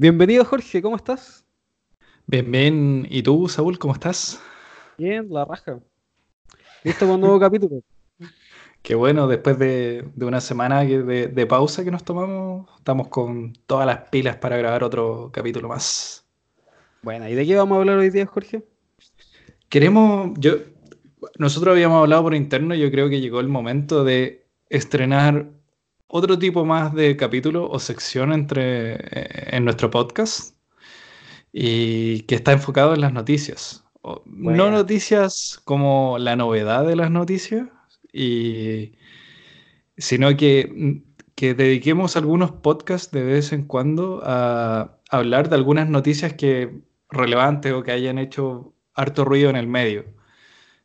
[0.00, 1.44] Bienvenido Jorge, ¿cómo estás?
[2.26, 3.06] Bien, bien.
[3.10, 4.40] ¿Y tú, Saúl, cómo estás?
[4.96, 5.78] Bien, la raja.
[6.82, 7.82] Listo con un nuevo capítulo.
[8.82, 13.84] Qué bueno, después de, una semana de, de, pausa que nos tomamos, estamos con todas
[13.84, 16.24] las pilas para grabar otro capítulo más.
[17.02, 18.64] Bueno, ¿y de qué vamos a hablar hoy día, Jorge?
[19.68, 20.54] Queremos, yo,
[21.36, 25.50] nosotros habíamos hablado por interno, yo creo que llegó el momento de estrenar
[26.10, 30.56] otro tipo más de capítulo o sección entre, eh, en nuestro podcast
[31.52, 33.84] y que está enfocado en las noticias.
[34.24, 37.68] No noticias como la novedad de las noticias,
[38.12, 38.92] y,
[39.98, 41.02] sino que,
[41.34, 47.72] que dediquemos algunos podcasts de vez en cuando a hablar de algunas noticias que relevantes
[47.72, 50.04] o que hayan hecho harto ruido en el medio.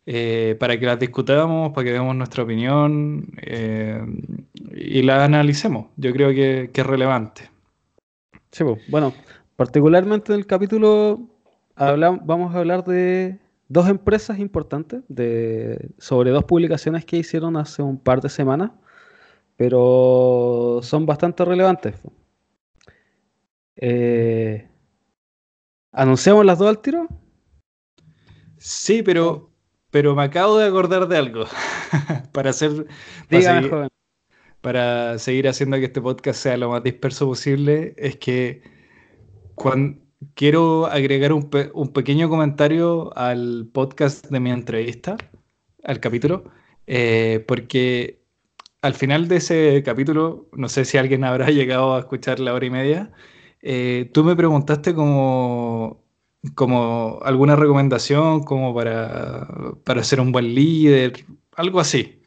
[0.08, 4.06] Eh, para que las discutamos, para que demos nuestra opinión eh,
[4.72, 5.88] y la analicemos.
[5.98, 7.50] Yo creo que, es relevante.
[8.52, 9.14] Sí, bueno,
[9.56, 11.20] particularmente en el capítulo
[11.76, 17.98] vamos a hablar de dos empresas importantes, de, sobre dos publicaciones que hicieron hace un
[17.98, 18.72] par de semanas,
[19.58, 21.96] pero son bastante relevantes.
[23.78, 24.70] Eh,
[25.92, 27.08] ¿Anunciamos las dos al tiro?
[28.58, 29.55] Sí, pero
[29.96, 31.46] pero me acabo de acordar de algo
[32.34, 32.86] para hacer.
[34.60, 38.62] Para seguir, haciendo que este podcast sea lo más disperso posible, es que
[39.54, 40.02] cuando,
[40.34, 45.16] quiero agregar un, pequeño comentario al podcast de mi entrevista,
[45.86, 46.44] al capítulo,
[46.88, 48.22] eh, porque
[48.82, 52.66] al final de ese capítulo, no sé si alguien habrá llegado a escuchar la hora
[52.66, 53.14] y media,
[53.62, 56.05] eh, tú me preguntaste como
[56.56, 59.48] como alguna recomendación como para,
[59.84, 62.22] para ser un buen líder, algo así.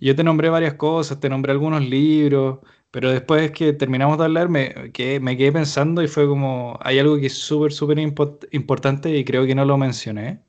[0.00, 2.60] Yo te nombré varias cosas, te nombré algunos libros,
[2.90, 6.98] pero después que terminamos de hablar me, que, me quedé pensando y fue como, hay
[6.98, 10.42] algo que es súper, súper importante y creo que no lo mencioné,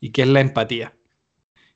[0.00, 0.96] y que es la empatía.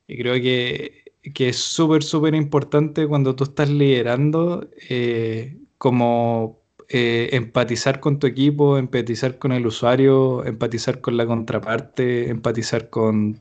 [0.09, 1.05] Y creo que,
[1.35, 8.27] que es súper, súper importante cuando tú estás liderando, eh, como eh, empatizar con tu
[8.27, 13.41] equipo, empatizar con el usuario, empatizar con la contraparte, empatizar con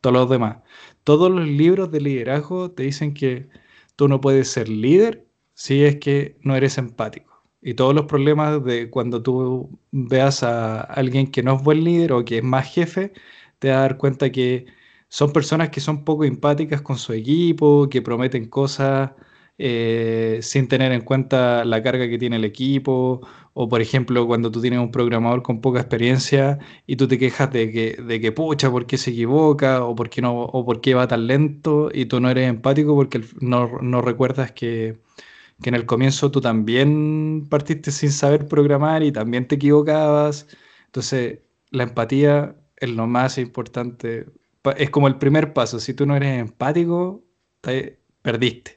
[0.00, 0.58] todos los demás.
[1.04, 3.48] Todos los libros de liderazgo te dicen que
[3.96, 7.42] tú no puedes ser líder si es que no eres empático.
[7.60, 12.12] Y todos los problemas de cuando tú veas a alguien que no es buen líder
[12.12, 13.12] o que es más jefe,
[13.58, 14.66] te vas a dar cuenta que
[15.08, 19.12] son personas que son poco empáticas con su equipo, que prometen cosas
[19.58, 24.50] eh, sin tener en cuenta la carga que tiene el equipo, o por ejemplo cuando
[24.50, 28.32] tú tienes un programador con poca experiencia y tú te quejas de que, de que
[28.32, 29.84] pucha, ¿por qué se equivoca?
[29.84, 33.22] o por qué, o por qué va tan lento y tú no eres empático porque
[33.40, 35.00] no, no recuerdas que,
[35.62, 40.46] que en el comienzo tú también partiste sin saber programar y también te equivocabas.
[40.86, 41.40] Entonces,
[41.70, 44.26] la empatía es lo más importante.
[44.76, 45.80] Es como el primer paso.
[45.80, 47.24] Si tú no eres empático,
[47.60, 48.75] te perdiste.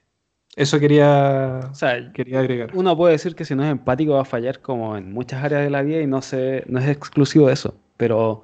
[0.55, 1.71] Eso quería,
[2.13, 2.71] quería agregar.
[2.73, 5.63] Uno puede decir que si no es empático va a fallar como en muchas áreas
[5.63, 7.75] de la vida y no, se, no es exclusivo de eso.
[7.97, 8.43] Pero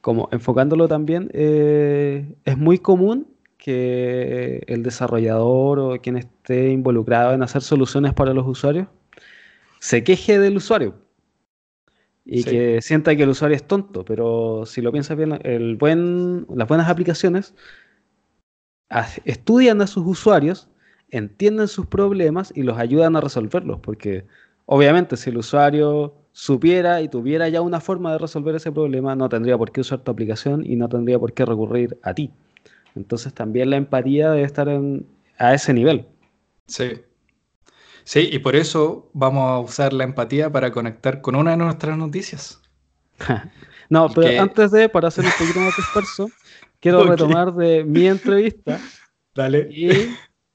[0.00, 3.26] como enfocándolo también, eh, es muy común
[3.58, 8.88] que el desarrollador o quien esté involucrado en hacer soluciones para los usuarios
[9.80, 10.94] se queje del usuario
[12.24, 14.04] y que sienta que el usuario es tonto.
[14.04, 17.54] Pero si lo piensas bien, el buen, las buenas aplicaciones
[19.24, 20.68] estudian a sus usuarios
[21.10, 24.24] entienden sus problemas y los ayudan a resolverlos, porque
[24.66, 29.28] obviamente si el usuario supiera y tuviera ya una forma de resolver ese problema, no
[29.28, 32.30] tendría por qué usar tu aplicación y no tendría por qué recurrir a ti.
[32.94, 34.68] Entonces también la empatía debe estar
[35.38, 36.06] a ese nivel.
[36.66, 37.02] Sí.
[38.04, 41.96] Sí, y por eso vamos a usar la empatía para conectar con una de nuestras
[41.96, 42.60] noticias.
[43.88, 46.30] no, pero antes de, para hacer un poquito más disperso,
[46.80, 48.80] quiero retomar de mi entrevista.
[49.34, 49.68] Dale.
[49.70, 49.90] Y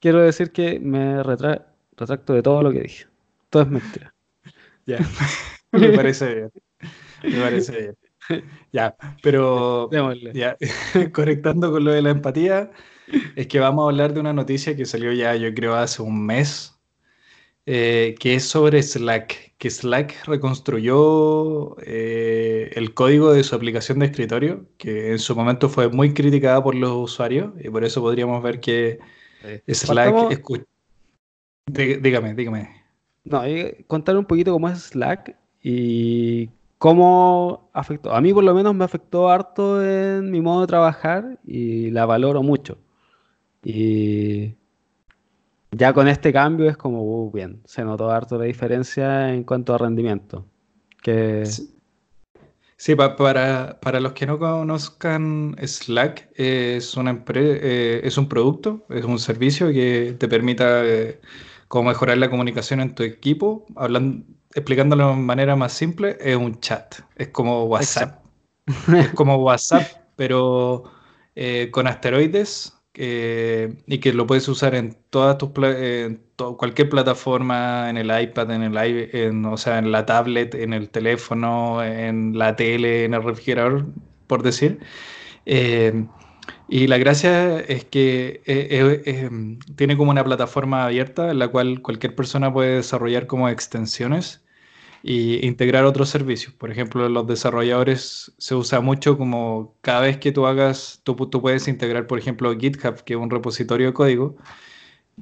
[0.06, 3.06] quiero decir que me retracto de todo lo que dije.
[3.50, 4.14] Todo es mentira.
[4.86, 4.98] Ya,
[5.72, 6.50] me parece bien.
[7.24, 7.96] Me parece bien.
[8.70, 9.90] Ya, pero
[10.32, 10.56] ya,
[11.12, 12.70] conectando con lo de la empatía,
[13.34, 16.24] es que vamos a hablar de una noticia que salió ya, yo creo, hace un
[16.24, 16.78] mes,
[17.66, 24.06] eh, que es sobre Slack, que Slack reconstruyó eh, el código de su aplicación de
[24.06, 28.40] escritorio, que en su momento fue muy criticada por los usuarios, y por eso podríamos
[28.40, 29.00] ver que
[29.68, 30.44] Slack,
[31.66, 32.68] dígame, dígame.
[33.24, 33.42] No,
[33.86, 36.48] contar un poquito cómo es Slack y
[36.78, 38.12] cómo afectó.
[38.14, 42.06] A mí por lo menos me afectó harto en mi modo de trabajar y la
[42.06, 42.78] valoro mucho.
[43.64, 44.54] Y
[45.72, 49.74] ya con este cambio es como, uh, bien, se notó harto la diferencia en cuanto
[49.74, 50.46] a rendimiento.
[51.02, 51.44] Que...
[51.46, 51.75] Sí.
[52.94, 59.18] Para, para, los que no conozcan, Slack es, una eh, es un producto, es un
[59.18, 61.20] servicio que te permita eh,
[61.82, 63.64] mejorar la comunicación en tu equipo.
[63.76, 68.22] Hablando, explicándolo de manera más simple, es un chat, es como WhatsApp.
[68.94, 69.86] es como WhatsApp,
[70.16, 70.84] pero
[71.34, 75.50] eh, con asteroides y que lo puedes usar en todas tus
[76.56, 80.88] cualquier plataforma, en el iPad, en el en, o sea, en la tablet, en el
[80.90, 83.86] teléfono, en la tele, en el refrigerador,
[84.26, 84.80] por decir.
[85.46, 86.06] Eh,
[86.68, 89.30] y la gracia es que eh,
[89.76, 94.45] tiene como una plataforma abierta en la cual cualquier persona puede desarrollar como extensiones
[95.06, 96.52] y integrar otros servicios.
[96.54, 101.40] Por ejemplo, los desarrolladores se usa mucho como cada vez que tú hagas, tú, tú
[101.40, 104.36] puedes integrar, por ejemplo, GitHub, que es un repositorio de código,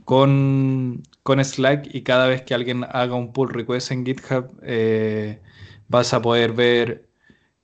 [0.04, 5.40] con, con Slack y cada vez que alguien haga un pull request en GitHub, eh,
[5.88, 7.06] vas a poder ver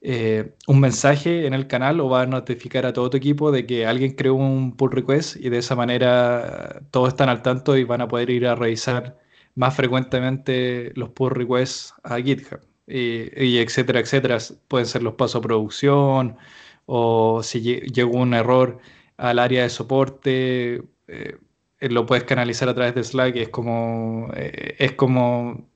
[0.03, 3.67] eh, un mensaje en el canal o va a notificar a todo tu equipo de
[3.67, 7.85] que alguien creó un pull request y de esa manera todos están al tanto y
[7.85, 9.19] van a poder ir a revisar
[9.61, 12.61] más frecuentemente los pull requests a GitHub.
[12.87, 14.39] Y, etcétera, etcétera.
[14.69, 16.39] Pueden ser los pasos a producción
[16.87, 18.79] o si llegó un error
[19.19, 21.39] al área de soporte, eh,
[21.81, 23.37] lo puedes canalizar a través de Slack.
[23.37, 25.69] Es como, eh, es como,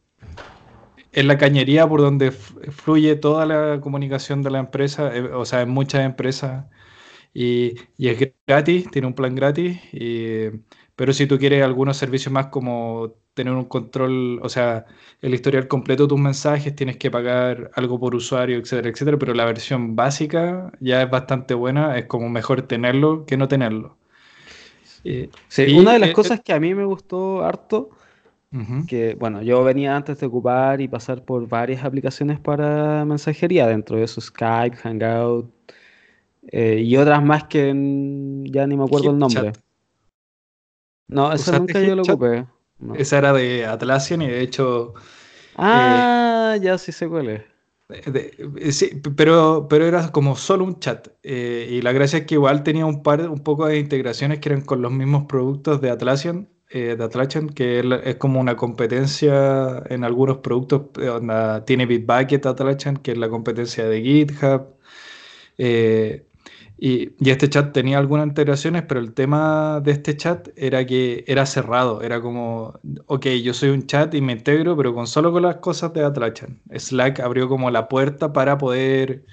[1.12, 5.62] es la cañería por donde fluye toda la comunicación de la empresa, eh, o sea,
[5.62, 6.66] en muchas empresas.
[7.34, 9.78] Y, y, es gratis, tiene un plan gratis,
[10.96, 14.86] pero si tú quieres algunos servicios más como tener un control, o sea,
[15.20, 19.34] el historial completo de tus mensajes, tienes que pagar algo por usuario, etcétera, etcétera, pero
[19.34, 23.96] la versión básica ya es bastante buena, es como mejor tenerlo que no tenerlo.
[25.48, 27.90] sí, una de las eh, cosas que a mí me gustó harto,
[28.86, 33.96] que bueno, yo venía antes de ocupar y pasar por varias aplicaciones para mensajería, dentro
[33.96, 35.50] de eso Skype, Hangout
[36.52, 37.66] eh, y otras más que
[38.44, 39.52] ya ni me acuerdo el nombre.
[41.08, 42.46] No, esa nunca yo lo ocupé.
[42.96, 44.94] Esa era de Atlassian y de hecho.
[45.56, 47.42] Ah, ya sí sé cuál es.
[47.90, 51.08] Eh, sí, pero, pero era como solo un chat.
[51.22, 54.48] Eh, y la gracia es que igual tenía un par, un poco de integraciones que
[54.50, 59.82] eran con los mismos productos de Atlassian, eh, de Atlassian, que es, como una competencia
[59.88, 60.82] en algunos productos.
[61.66, 64.66] tiene Bitbucket Atlassian, que es la competencia de GitHub.
[66.76, 71.46] Y, este chat tenía algunas integraciones, pero el tema de este chat era que era
[71.46, 72.02] cerrado.
[72.02, 75.56] Era como, ok, yo soy un chat y me integro, pero con solo con las
[75.56, 76.60] cosas de Atlassian.
[76.76, 79.24] Slack abrió como la puerta para poder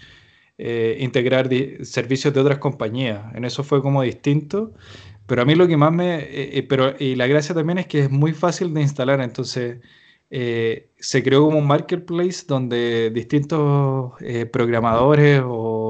[0.58, 1.50] eh, integrar
[1.84, 3.24] servicios de otras compañías.
[3.36, 4.74] En eso fue como distinto.
[5.28, 6.20] Pero a mí lo que más me...
[6.20, 9.22] Eh, eh, pero, y la gracia también es que es muy fácil de instalar.
[9.22, 9.80] Entonces,
[10.30, 14.14] se creó como un marketplace donde distintos
[14.52, 15.81] programadores o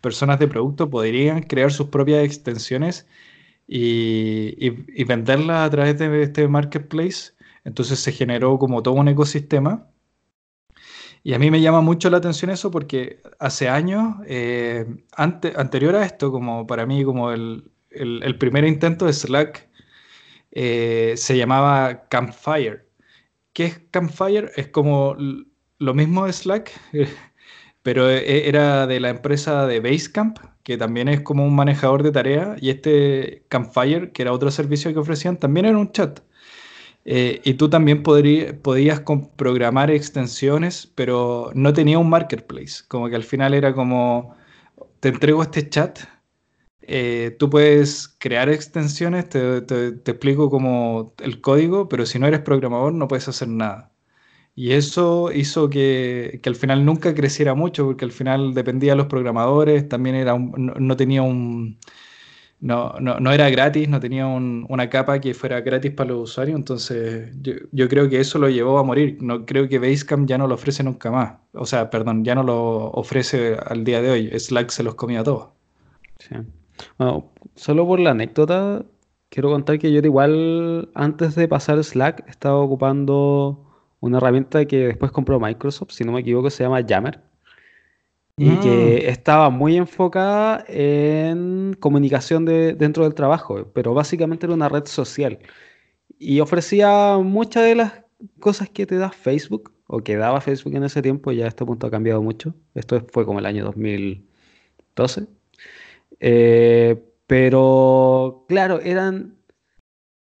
[0.00, 3.06] personas de producto podrían crear sus propias extensiones
[3.66, 7.32] y, venderlas a través de este marketplace.
[7.64, 9.88] Entonces se generó como todo un ecosistema.
[11.24, 14.86] Y a mí me llama mucho la atención eso porque hace años, eh,
[15.16, 17.70] anterior a esto, como para mí, como el,
[18.38, 19.68] primer intento de Slack,
[20.50, 22.86] eh, se llamaba Campfire.
[23.52, 24.50] ¿Qué es Campfire?
[24.56, 25.16] Es como
[25.78, 26.72] lo mismo de Slack,
[27.82, 32.12] pero e, era de la empresa de Basecamp, que también es como un manejador de
[32.12, 36.20] tareas, y este Campfire, que era otro servicio que ofrecían, también era un chat.
[37.04, 39.02] Eh, y tú también podías
[39.36, 42.84] programar extensiones, pero no tenía un marketplace.
[42.88, 44.36] Como que al final era como,
[45.00, 46.00] te entrego este chat,
[46.82, 52.40] eh, tú puedes crear extensiones, te, te explico como el código, pero si no eres
[52.40, 53.91] programador no puedes hacer nada.
[54.54, 59.06] Y eso hizo que, al final nunca creciera mucho, porque al final dependía de los
[59.06, 61.78] programadores, también era no, tenía un...
[62.60, 67.32] No, no, era gratis, no tenía una capa que fuera gratis para los usuarios, entonces
[67.42, 69.18] yo, creo que eso lo llevó a morir.
[69.20, 71.34] No creo que Basecamp ya no lo ofrece nunca más.
[71.54, 74.38] O sea, perdón, ya no lo ofrece al día de hoy.
[74.38, 75.48] Slack se los comía todos.
[76.18, 76.36] Sí.
[77.56, 78.84] solo por la anécdota,
[79.28, 83.71] quiero contar que yo igual antes de pasar Slack estaba ocupando
[84.02, 87.20] una herramienta que después compró Microsoft, si no me equivoco, se llama Yammer.
[88.36, 89.10] Y que mm.
[89.10, 95.38] estaba muy enfocada en comunicación de, dentro del trabajo, pero básicamente era una red social.
[96.18, 97.92] Y ofrecía muchas de las
[98.40, 101.86] cosas que te da Facebook, o que daba Facebook en ese tiempo, ya este punto
[101.86, 102.54] ha cambiado mucho.
[102.74, 105.26] Esto fue como el año 2012.
[106.18, 109.36] Eh, pero claro, eran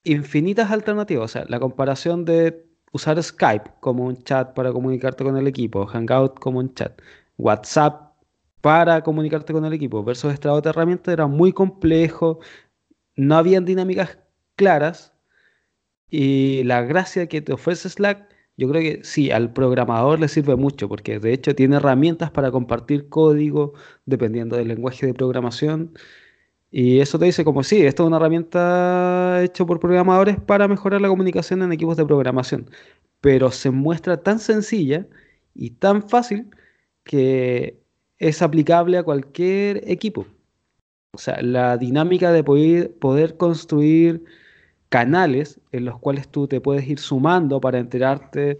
[0.02, 1.24] infinitas alternativas.
[1.24, 5.86] O sea, la comparación de usar Skype como un chat para comunicarte con el equipo,
[5.86, 7.00] Hangout como un chat,
[7.38, 8.12] WhatsApp
[8.60, 12.40] para comunicarte con el equipo, versus esta otra herramienta era muy complejo,
[13.16, 14.18] no habían dinámicas
[14.56, 15.12] claras
[16.08, 20.56] y la gracia que te ofrece Slack, yo creo que sí, al programador le sirve
[20.56, 23.74] mucho porque de hecho tiene herramientas para compartir código
[24.06, 25.94] dependiendo del lenguaje de programación.
[26.72, 31.02] Y eso te dice como sí, esto es una herramienta hecha por programadores para mejorar
[31.02, 32.70] la comunicación en equipos de programación.
[33.20, 35.06] Pero se muestra tan sencilla
[35.54, 36.50] y tan fácil
[37.04, 37.78] que
[38.18, 40.26] es aplicable a cualquier equipo.
[41.12, 44.24] O sea, la dinámica de poder, poder construir
[44.88, 48.58] canales en los cuales tú te puedes ir sumando para enterarte,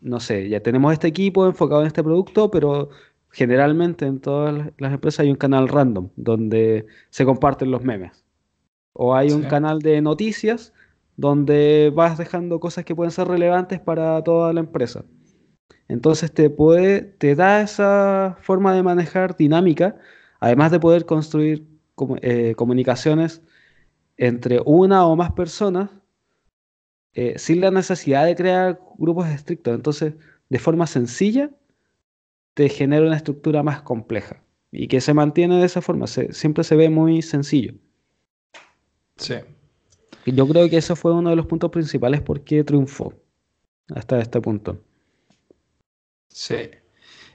[0.00, 2.90] no sé, ya tenemos este equipo enfocado en este producto, pero
[3.36, 8.24] generalmente en todas las empresas hay un canal random donde se comparten los memes.
[8.94, 10.72] O hay un canal de noticias
[11.18, 15.04] donde vas dejando cosas que pueden ser relevantes para toda la empresa.
[15.86, 19.96] Entonces te puede, te da esa forma de manejar dinámica,
[20.40, 21.66] además de poder construir
[22.22, 23.42] eh, comunicaciones
[24.16, 25.90] entre una o más personas
[27.12, 29.74] eh, sin la necesidad de crear grupos estrictos.
[29.74, 30.14] Entonces,
[30.48, 31.50] de forma sencilla,
[32.56, 36.06] te genera una estructura más compleja y que se mantiene de esa forma.
[36.06, 37.74] siempre se ve muy sencillo.
[39.16, 39.34] Sí.
[40.24, 43.12] Y yo creo que eso fue uno de los puntos principales por qué triunfó
[43.94, 44.80] hasta este punto.
[46.28, 46.70] Sí.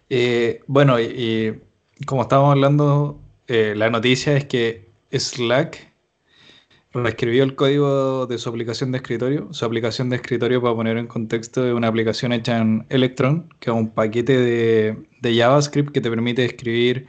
[0.09, 1.61] Eh, bueno, y,
[2.07, 5.90] como estábamos hablando, eh, la noticia es que Slack
[6.93, 9.47] reescribió el código de su aplicación de escritorio.
[9.53, 13.69] Su aplicación de escritorio, para poner en contexto, es una aplicación hecha en Electron, que
[13.69, 17.07] es un paquete de, JavaScript que te permite escribir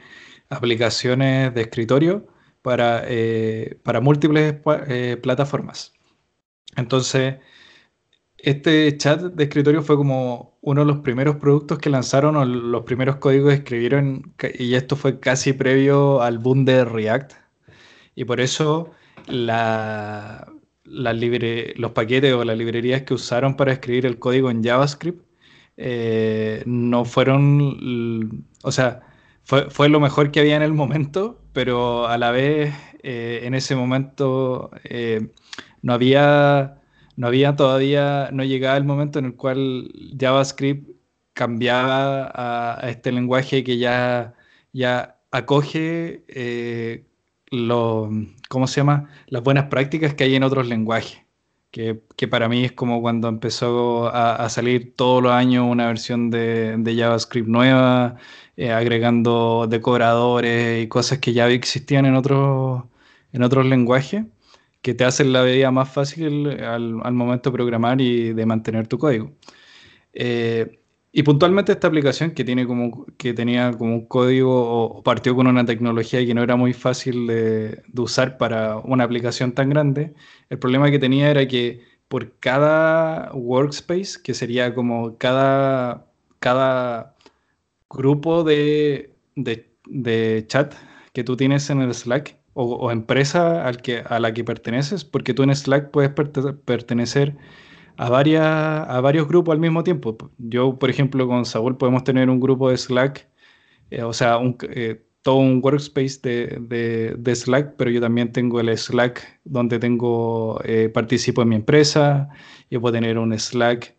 [0.49, 2.27] aplicaciones de escritorio
[2.61, 4.55] para, eh, para múltiples
[4.87, 5.93] eh, plataformas.
[6.75, 7.35] Entonces,
[8.37, 12.83] este chat de escritorio fue como uno de los primeros productos que lanzaron o los
[12.83, 17.33] primeros códigos que escribieron y esto fue casi previo al boom de React
[18.15, 18.91] y por eso
[19.27, 20.47] la,
[20.85, 25.25] los paquetes o las librerías que usaron para escribir el código en JavaScript
[25.77, 29.01] eh, no fueron, o sea,
[29.43, 33.75] fue, lo mejor que había en el momento, pero a la vez eh, en ese
[33.75, 35.29] momento eh,
[35.81, 36.79] no había
[37.15, 40.89] no había todavía, no llegaba el momento en el cual JavaScript
[41.33, 44.35] cambiaba a, este lenguaje que ya,
[44.73, 47.05] ya acoge eh,
[47.51, 48.09] lo,
[48.53, 49.09] ¿cómo se llama?
[49.27, 51.19] las buenas prácticas que hay en otros lenguajes.
[51.71, 51.95] Que,
[52.29, 57.47] para mí es como cuando empezó a, salir todos los años una versión de, JavaScript
[57.47, 58.17] nueva,
[58.55, 62.83] eh, agregando decoradores y cosas que ya existían en otros,
[63.31, 64.25] en otros lenguajes
[64.83, 68.99] que te hacen la vida más fácil al, momento de programar y de mantener tu
[68.99, 69.31] código.
[70.13, 70.82] Eh,
[71.13, 75.47] y puntualmente esta aplicación que, tiene como, que tenía como un código o partió con
[75.47, 80.15] una tecnología que no era muy fácil de, usar para una aplicación tan grande,
[80.49, 86.07] el problema que tenía era que por cada workspace, que sería como cada,
[86.39, 87.15] cada
[87.89, 90.73] grupo de, de chat
[91.13, 95.33] que tú tienes en el Slack, o, empresa al que, a la que perteneces, porque
[95.33, 97.35] tú en Slack puedes pertenecer
[97.97, 100.17] a, varias, a varios grupos al mismo tiempo.
[100.37, 103.27] Yo, por ejemplo, con Saúl podemos tener un grupo de Slack,
[103.91, 104.39] eh, o sea,
[104.71, 110.59] eh, todo un workspace de, de, Slack, pero yo también tengo el Slack donde tengo,
[110.65, 112.29] eh, participo en mi empresa,
[112.69, 113.95] yo puedo tener un Slack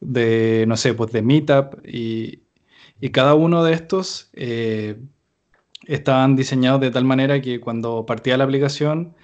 [0.00, 2.42] de, no sé, pues de Meetup y,
[3.00, 4.30] y cada uno de estos
[5.86, 9.14] estaban diseñados de tal manera que cuando partía la aplicación,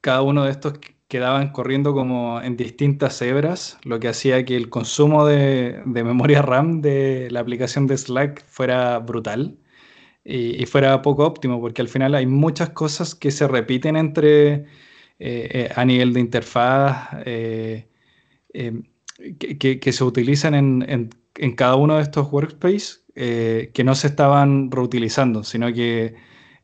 [0.00, 0.74] cada uno de estos
[1.08, 6.82] quedaban corriendo como en distintas hebras, lo que hacía que el consumo de, memoria RAM
[6.82, 9.58] de la aplicación de Slack fuera brutal
[10.24, 14.64] y, fuera poco óptimo, porque al final hay muchas cosas que se repiten entre eh,
[15.18, 17.86] eh, a nivel de interfaz, eh,
[19.38, 24.70] que, se utilizan en, en cada uno de estos workspaces eh, que no se estaban
[24.70, 26.14] reutilizando, sino que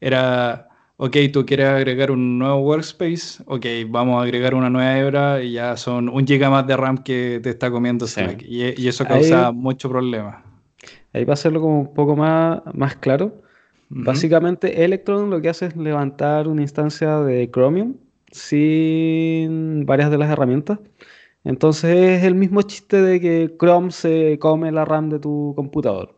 [0.01, 5.43] era, ok, tú quieres agregar un nuevo workspace, ok, vamos a agregar una nueva hebra
[5.43, 8.43] y ya son un giga más de RAM que te está comiendo Slack.
[8.43, 10.45] Y, eso causa mucho problema.
[11.13, 13.43] Ahí va a hacerlo como un poco más, más claro.
[13.89, 17.95] Básicamente, Electron lo que hace es levantar una instancia de Chromium
[18.33, 20.81] sin varias de las herramientas.
[21.45, 26.17] Entonces es el mismo chiste de que Chrome se come la RAM de tu computador.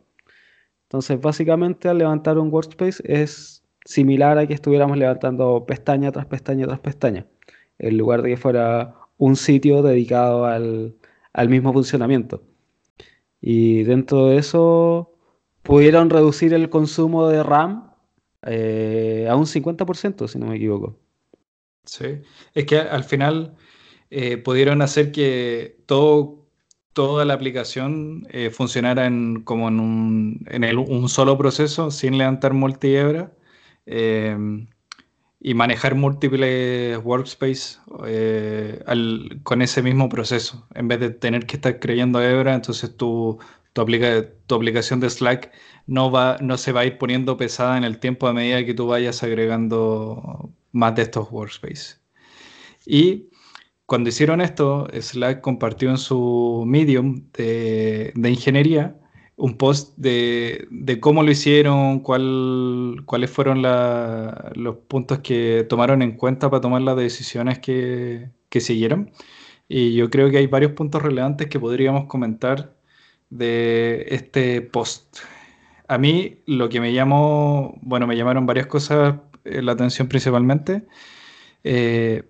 [0.83, 3.56] Entonces, básicamente al levantar un workspace es
[3.87, 7.25] similar a que estuviéramos levantando pestaña tras pestaña tras pestaña,
[7.79, 10.95] en lugar de que fuera un sitio dedicado al,
[11.31, 12.43] al mismo funcionamiento.
[13.39, 15.13] Y dentro de eso
[15.63, 17.91] pudieron reducir el consumo de RAM
[18.45, 20.99] eh, a un 50%, si no me equivoco.
[21.85, 22.19] Sí,
[22.53, 23.55] es que al final
[24.09, 26.45] eh, pudieron hacer que todo,
[26.91, 32.17] toda la aplicación eh, funcionara en, como en, un, en el, un solo proceso sin
[32.17, 32.53] levantar
[33.87, 34.67] multihebra
[35.39, 37.77] y manejar múltiples workspace
[39.43, 40.67] con ese mismo proceso.
[40.73, 43.39] En vez de tener que estar creyendo hebra, entonces tu,
[43.73, 43.85] tu,
[44.47, 45.51] tu aplicación de Slack
[45.85, 48.73] no, va, no se va a ir poniendo pesada en el tiempo a medida que
[48.73, 52.01] tú vayas agregando más de estos workspaces.
[52.85, 53.29] Y
[53.85, 58.97] cuando hicieron esto, Slack compartió en su Medium de, ingeniería
[59.37, 60.67] un post de,
[60.99, 66.97] cómo lo hicieron, cuál, cuáles fueron los puntos que tomaron en cuenta para tomar las
[66.97, 69.11] decisiones que, que siguieron.
[69.69, 72.75] Y yo creo que hay varios puntos relevantes que podríamos comentar
[73.29, 75.17] de este post.
[75.87, 80.83] A mí lo que me llamó, bueno, me llamaron varias cosas eh, la atención principalmente.
[81.63, 82.23] Eh,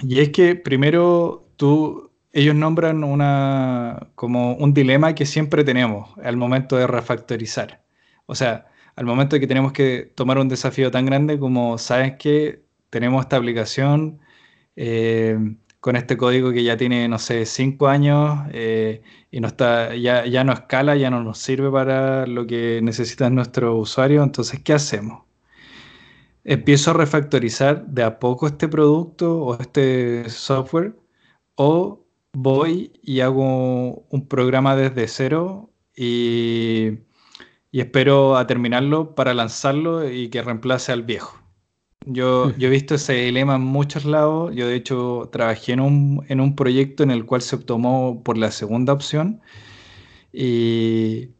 [0.00, 6.36] y es que primero tú, ellos nombran una, como un dilema que siempre tenemos al
[6.36, 7.82] momento de refactorizar.
[8.26, 12.16] O sea, al momento de que tenemos que tomar un desafío tan grande como, ¿sabes
[12.18, 14.20] que Tenemos esta aplicación
[14.76, 15.38] eh,
[15.80, 18.38] con este código que ya tiene, no sé, cinco años
[19.30, 23.30] y no está, ya, ya no escala, ya no nos sirve para lo que necesita
[23.30, 24.22] nuestro usuario.
[24.22, 25.24] Entonces, ¿qué hacemos?
[26.44, 30.94] ¿Empiezo a refactorizar de a poco este producto o este software?
[31.56, 31.99] ¿O
[32.32, 37.00] voy y hago un programa desde cero y,
[37.70, 41.40] y espero a terminarlo para lanzarlo y que reemplace al viejo?
[42.06, 44.54] Yo, yo, he visto ese dilema en muchos lados.
[44.54, 48.38] Yo, de hecho, trabajé en un, en un proyecto en el cual se tomó por
[48.38, 49.40] la segunda opción.
[50.32, 51.30] Y,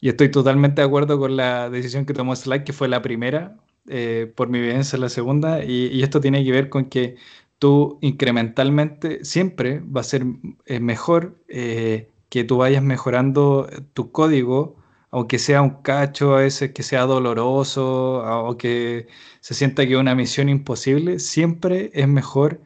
[0.00, 3.56] y, estoy totalmente de acuerdo con la decisión que tomó Slack, que fue la primera,
[3.88, 5.64] eh, por mi evidencia la segunda.
[5.64, 7.16] Y, y, esto tiene que ver con que
[7.60, 10.24] tú incrementalmente siempre va a ser
[10.66, 16.72] eh, mejor eh, que tú vayas mejorando tu código aunque sea un cacho, a veces
[16.72, 19.08] que sea doloroso o que
[19.40, 22.60] se sienta que es una misión imposible, siempre es mejor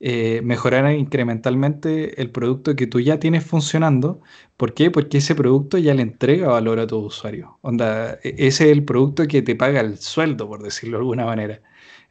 [0.00, 4.20] eh, mejorar incrementalmente el producto que tú ya tienes funcionando.
[4.56, 4.90] ¿Por qué?
[4.90, 7.58] Porque ese producto ya le entrega valor a tu usuario.
[7.62, 11.26] Onda, e, ese es el producto que te paga el sueldo, por decirlo de alguna
[11.26, 11.60] manera.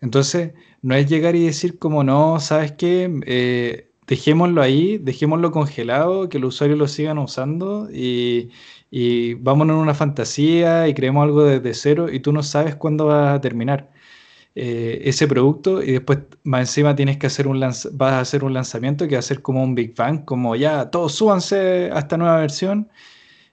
[0.02, 3.12] Entonces, no es llegar y decir como no, ¿sabes qué?
[3.26, 8.50] Eh, dejémoslo ahí, dejémoslo congelado, que los usuarios lo sigan usando y,
[8.92, 13.06] y vámonos en una fantasía y creemos algo desde cero y tú no sabes cuándo
[13.08, 13.92] va a terminar
[14.56, 18.54] eh, ese producto y después más encima tienes que hacer un vas a hacer un
[18.54, 22.18] lanzamiento que va a ser como un Big Bang, como ya todos súbanse a esta
[22.18, 22.90] nueva versión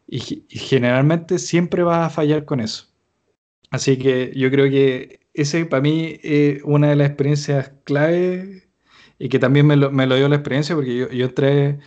[0.09, 2.89] y, generalmente siempre vas a fallar con eso.
[3.71, 8.69] Así que yo creo que ese para mí es una de las experiencias clave
[9.19, 11.79] y que también me lo, me lo dio la experiencia porque yo, yo entré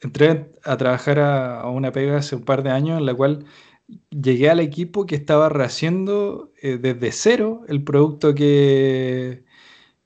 [0.00, 3.46] entré a trabajar a, una pega hace un par de años en la cual
[4.10, 9.44] llegué al equipo que estaba rehaciendo eh, desde cero el producto que,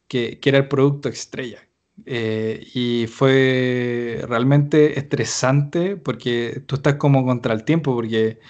[0.09, 1.69] que, era el producto estrella.
[2.07, 8.41] Eh, y fue realmente estresante porque tú estás como contra el tiempo, porque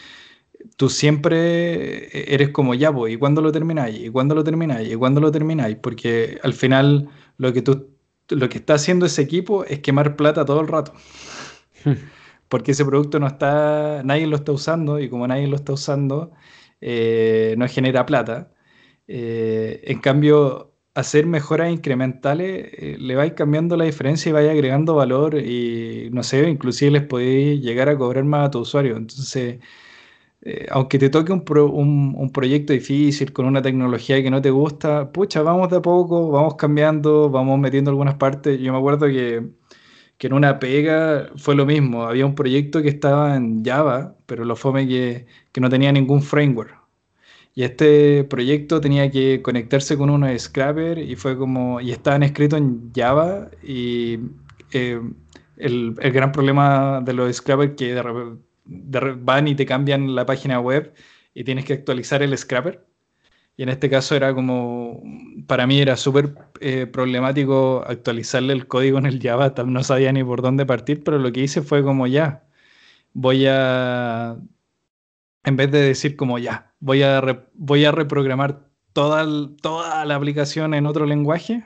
[0.77, 4.01] tú siempre eres como ya voy, ¿y cuándo lo termináis?
[4.01, 4.91] ¿Y cuándo lo termináis?
[4.91, 5.77] ¿Y cuándo lo termináis?
[5.77, 7.93] Porque al final lo que tú
[8.29, 10.93] lo que está haciendo ese equipo es quemar plata todo el rato.
[12.49, 16.33] Porque ese producto no está, nadie lo está usando y como nadie lo está usando,
[16.81, 18.53] eh, no genera plata.
[19.09, 24.95] Eh, en cambio, hacer mejoras incrementales eh, le vais cambiando la diferencia y vais agregando
[24.95, 28.97] valor y no sé, inclusive les podéis llegar a cobrar más a tu usuario.
[28.97, 29.61] Entonces,
[30.71, 35.43] aunque te toque un, un, proyecto difícil con una tecnología que no te gusta, pucha,
[35.43, 38.61] vamos de a poco, vamos cambiando, vamos metiendo algunas partes.
[38.61, 39.43] Yo me acuerdo que
[40.23, 42.05] que en una pega fue lo mismo.
[42.05, 46.23] Había un proyecto que estaba en Java, pero lo fome que, que no tenía ningún
[46.23, 46.79] framework.
[47.57, 52.23] Y este proyecto tenía que conectarse con uno de Scrapper y fue como, y estaban
[52.23, 54.21] escritos en Java y
[54.73, 55.01] eh,
[55.57, 57.93] el, el, gran problema de los Scrapper que
[59.19, 60.95] van y te cambian la página web
[61.35, 62.87] y tienes que actualizar el Scrapper.
[63.57, 65.03] Y en este caso era como,
[65.47, 70.25] para mí era súper eh, problemático actualizarle el código en el Java, no sabía ni
[70.25, 72.45] por dónde partir, pero lo que hice fue como ya,
[73.13, 74.39] voy a,
[75.45, 79.27] en vez de decir como ya, voy a, voy a reprogramar toda,
[79.61, 81.65] toda la aplicación en otro lenguaje,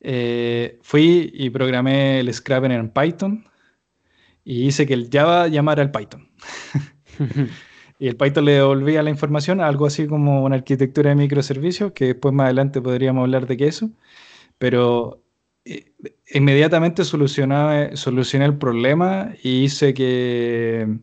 [0.00, 3.44] eh, fui y programé el scrapper en Python
[4.44, 6.28] y hice que el Java llamara al Python.
[7.98, 12.06] y el Python le devolvía la información, algo así como una arquitectura de microservicios, que
[12.06, 13.90] después más adelante podríamos hablar de qué eso.
[14.58, 15.22] Pero
[15.64, 15.92] eh,
[16.32, 20.98] inmediatamente solucioné el problema y hice que,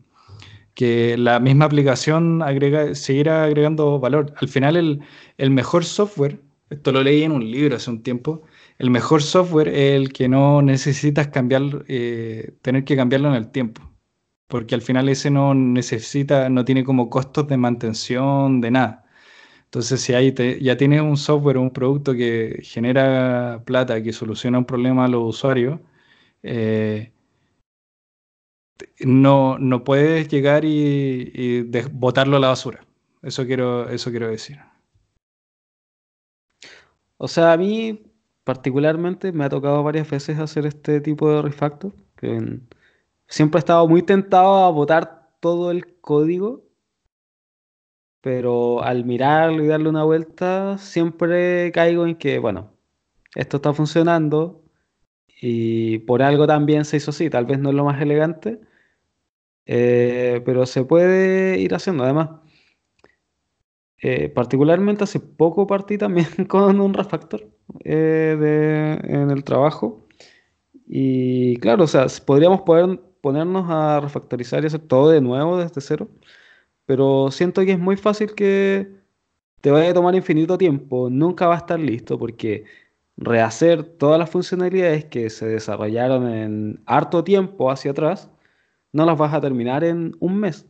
[0.74, 4.34] que la misma aplicación agrega, siguiera agregando valor.
[4.36, 5.00] Al final el,
[5.38, 8.42] el mejor software, esto lo leí en un libro hace un tiempo,
[8.78, 13.50] el mejor software es el que no necesitas cambiar, eh, tener que cambiarlo en el
[13.50, 13.82] tiempo.
[14.48, 19.04] Porque al final ese no necesita, no tiene como costos de mantención, de nada.
[19.64, 24.58] Entonces, si ahí ya tienes un software o un producto que genera plata, que soluciona
[24.58, 25.80] un problema a los usuarios,
[26.42, 27.12] eh,
[29.00, 32.84] no, no puedes llegar y, botarlo a la basura.
[33.22, 34.58] Eso quiero, eso quiero decir.
[37.16, 38.11] O sea, a mí
[38.44, 41.92] particularmente me ha tocado varias veces hacer este tipo de refactor.
[42.16, 42.60] Que
[43.28, 46.64] siempre he estado muy tentado a botar todo el código,
[48.20, 52.72] pero al mirarlo y darle una vuelta, siempre caigo en que, bueno,
[53.34, 54.62] esto está funcionando
[55.40, 57.30] y por algo también se hizo así.
[57.30, 58.60] Tal vez no es lo más elegante,
[59.66, 62.04] eh, pero se puede ir haciendo.
[62.04, 62.30] Además,
[64.02, 67.51] eh, particularmente hace poco partí también con un refactor
[67.84, 70.06] eh, en el trabajo.
[70.86, 75.80] Y claro, o sea, podríamos poder ponernos a refactorizar y hacer todo de nuevo desde
[75.80, 76.08] cero,
[76.86, 78.90] pero siento que es muy fácil que
[79.62, 82.64] te vaya a tomar infinito tiempo, nunca va a estar listo porque
[83.16, 88.30] rehacer todas las funcionalidades que se desarrollaron en harto tiempo hacia atrás,
[88.92, 90.66] no las vas a terminar en un mes,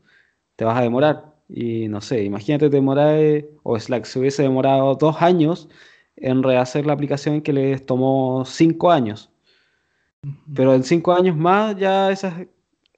[0.56, 1.34] te vas a demorar.
[1.48, 3.18] Y no sé, imagínate demorar,
[3.62, 5.68] o Slack se hubiese demorado dos años
[6.16, 9.30] en rehacer la aplicación que les tomó cinco años.
[10.54, 12.46] Pero en cinco años más ya esas,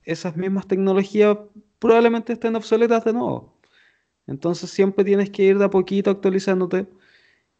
[0.04, 1.38] esas mismas tecnologías
[1.78, 3.54] probablemente estén obsoletas de nuevo.
[4.26, 6.86] Entonces siempre tienes que ir de a poquito actualizándote.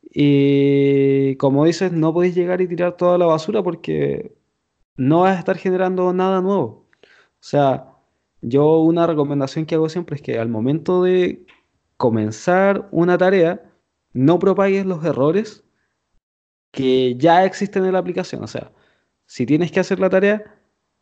[0.03, 4.35] Y como dices, no podéis llegar y tirar toda la basura porque
[4.97, 6.89] no vas a estar generando nada nuevo.
[7.03, 7.95] O sea,
[8.43, 11.47] yo una recomendación que hago siempre es que al momento de
[11.97, 13.63] comenzar una tarea,
[14.15, 15.65] no propagues los errores
[16.71, 18.43] que ya existen en la aplicación.
[18.43, 18.73] O sea,
[19.27, 20.59] si tienes que hacer la tarea,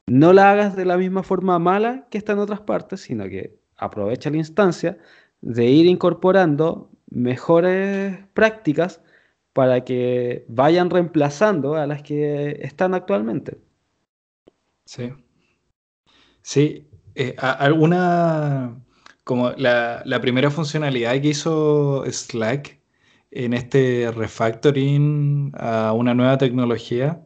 [0.06, 3.58] no la hagas de la misma forma mala que está en otras partes, sino que
[3.76, 4.98] aprovecha la instancia
[5.40, 9.00] de ir incorporando mejores prácticas
[9.52, 13.58] para que vayan reemplazando a las que están actualmente.
[14.84, 15.12] Sí.
[16.42, 18.82] Sí, eh, alguna,
[19.24, 22.81] como la, primera funcionalidad que hizo Slack
[23.32, 27.22] en este refactoring a una nueva tecnología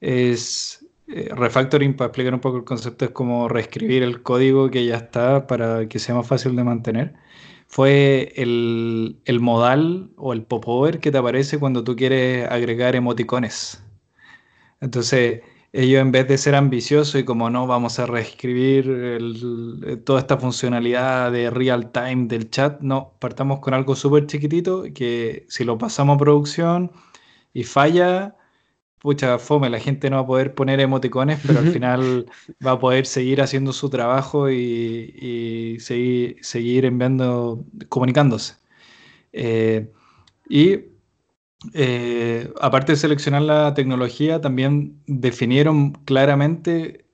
[0.00, 4.86] es eh, refactoring, para explicar un poco el concepto, es como reescribir el código que
[4.86, 7.14] ya está para que sea más fácil de mantener.
[7.66, 13.82] Fue el, el modal o el popover que te aparece cuando tú quieres agregar emoticones.
[14.80, 15.42] Entonces,
[15.72, 20.36] ellos en vez de ser ambiciosos y como no, vamos a reescribir eh, toda esta
[20.36, 25.78] funcionalidad de real time del chat, no, partamos con algo súper chiquitito que si lo
[25.78, 26.92] pasamos a producción
[27.54, 28.36] y falla,
[28.98, 32.26] pucha, fome, la gente no va a poder poner emoticones, pero al final
[32.66, 38.56] va a poder seguir haciendo su trabajo y, seguir, seguir enviando, comunicándose.
[39.32, 39.90] Eh,
[40.48, 40.91] y
[41.74, 47.06] eh, aparte de seleccionar la tecnología, también definieron claramente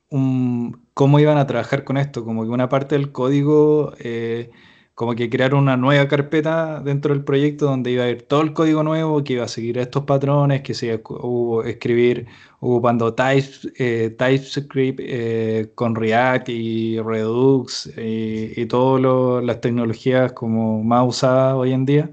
[0.94, 4.50] cómo iban a trabajar con esto, como que una parte del código, eh,
[4.94, 8.52] como que crearon una nueva carpeta dentro del proyecto donde iba a ir todo el
[8.52, 12.26] código nuevo, que iba a seguir estos patrones, que se iba a escribir
[12.60, 21.54] ocupando eh, TypeScript con React y Redux y, y todas las tecnologías como más usadas
[21.54, 22.10] hoy en día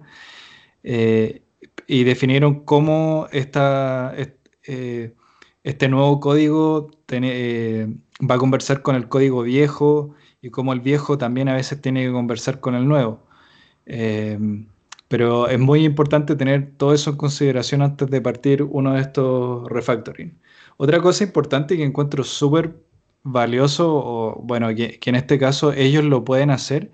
[1.88, 4.14] y definieron cómo esta,
[4.64, 5.14] eh,
[5.64, 7.88] este nuevo código eh,
[8.30, 12.06] va a conversar con el código viejo y cómo el viejo también a veces tiene
[12.06, 13.24] que conversar con el nuevo.
[13.86, 14.38] Eh,
[15.08, 19.70] pero es muy importante tener todo eso en consideración antes de partir uno de estos
[19.70, 20.38] refactoring.
[20.78, 22.76] Otra cosa importante que encuentro súper
[23.24, 26.92] valioso, o bueno, que, que, en este caso ellos lo pueden hacer,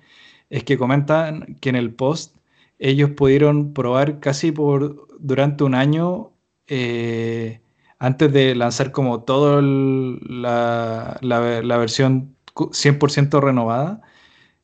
[0.50, 2.36] es que comentan que en el post
[2.82, 6.32] ellos pudieron probar casi por durante un año
[6.68, 7.62] eh,
[8.00, 14.02] antes de lanzar como toda la, la, versión 100% renovada,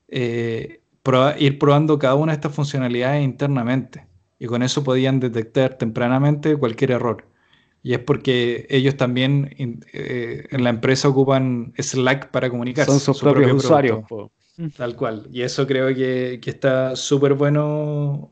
[0.08, 0.82] eh,
[1.38, 4.08] ir probando cada una de estas funcionalidades internamente
[4.40, 7.28] y con eso podían detectar tempranamente cualquier error.
[7.84, 9.54] Y es porque ellos también
[9.94, 12.92] eh, en la empresa ocupan Slack para comunicarse.
[12.92, 14.04] Son sus propios usuarios.
[14.76, 15.28] Tal cual.
[15.32, 18.32] Y eso creo que, que está súper bueno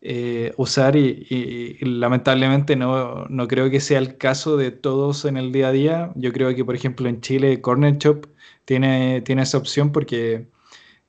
[0.00, 5.52] eh, usar y, lamentablemente no, no, creo que sea el caso de todos en el
[5.52, 6.12] día a día.
[6.16, 8.26] Yo creo que, por ejemplo, en Chile Corner Shop
[8.64, 10.48] tiene, tiene esa opción porque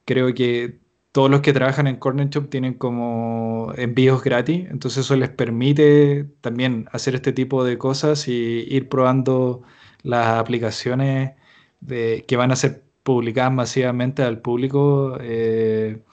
[0.05, 0.79] creo que
[1.11, 6.25] todos los que trabajan en Corner Shop tienen como envíos gratis, entonces eso les permite
[6.41, 9.63] también hacer este tipo de cosas y ir probando
[10.03, 11.33] las aplicaciones
[11.81, 12.83] de, que van a ser
[13.13, 16.03] publicadas masivamente al público eh,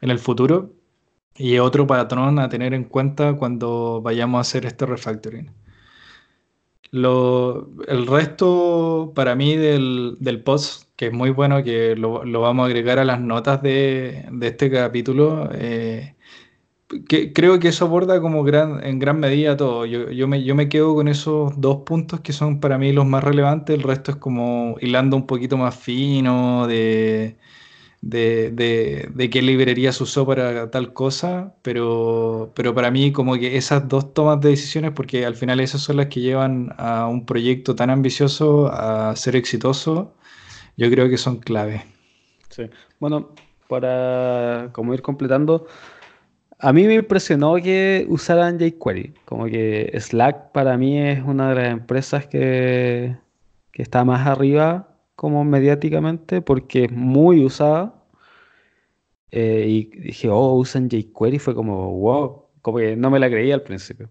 [0.00, 0.74] en el futuro
[1.36, 5.52] y otro patrón a tener en cuenta cuando vayamos a hacer este refactoring.
[6.92, 12.64] El resto para mí del, del, post, que es muy bueno, que lo, lo, vamos
[12.64, 16.16] a agregar a las notas de, de este capítulo, eh,
[17.08, 19.86] que, creo que eso aborda como gran, en gran medida todo.
[19.86, 23.06] Yo, yo, me, yo me quedo con esos dos puntos que son para mí los
[23.06, 27.36] más relevantes, el resto es como hilando un poquito más fino de
[28.00, 33.56] de, de, qué librería se usó para tal cosa, pero, pero para mí como que
[33.56, 37.26] esas dos tomas de decisiones, porque al final esas son las que llevan a un
[37.26, 40.14] proyecto tan ambicioso a ser exitoso,
[40.76, 41.84] yo creo que son clave.
[42.50, 42.64] Sí,
[43.00, 43.30] bueno,
[43.68, 45.66] para como ir completando,
[46.58, 51.54] a mí me impresionó que usaran jQuery, como que Slack para mí es una de
[51.54, 53.16] las empresas que,
[53.72, 57.94] que está más arriba como mediáticamente porque es muy usada.
[59.30, 63.54] Eh, y dije, oh, usan jQuery, fue como, wow, como que no me la creía
[63.54, 64.10] al principio.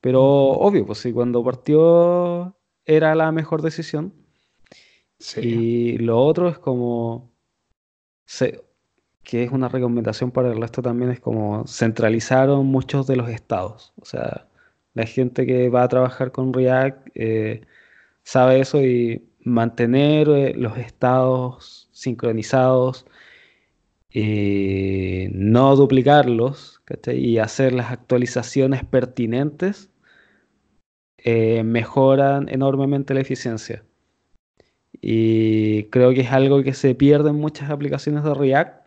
[0.00, 4.14] Pero obvio, pues sí, cuando partió era la mejor decisión.
[5.36, 7.32] Y lo otro es como,
[9.26, 13.92] que es una recomendación para el resto también, es como centralizaron muchos de los estados.
[14.00, 14.46] O sea,
[14.94, 17.62] la gente que va a trabajar con React eh,
[18.24, 23.06] sabe eso y mantener eh, los estados sincronizados,
[24.10, 29.90] eh, no duplicarlos y hacer las actualizaciones pertinentes,
[31.18, 33.84] eh, mejoran enormemente la eficiencia.
[35.00, 38.85] Y creo que es algo que se pierde en muchas aplicaciones de React,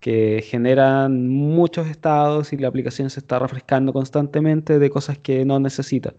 [0.00, 5.60] que generan muchos estados y la aplicación se está refrescando constantemente de cosas que no
[5.60, 6.14] necesita.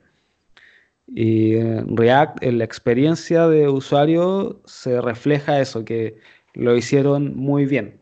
[1.07, 6.19] Y en React, en la experiencia de usuario, se refleja eso, que
[6.53, 7.99] lo hicieron muy bien.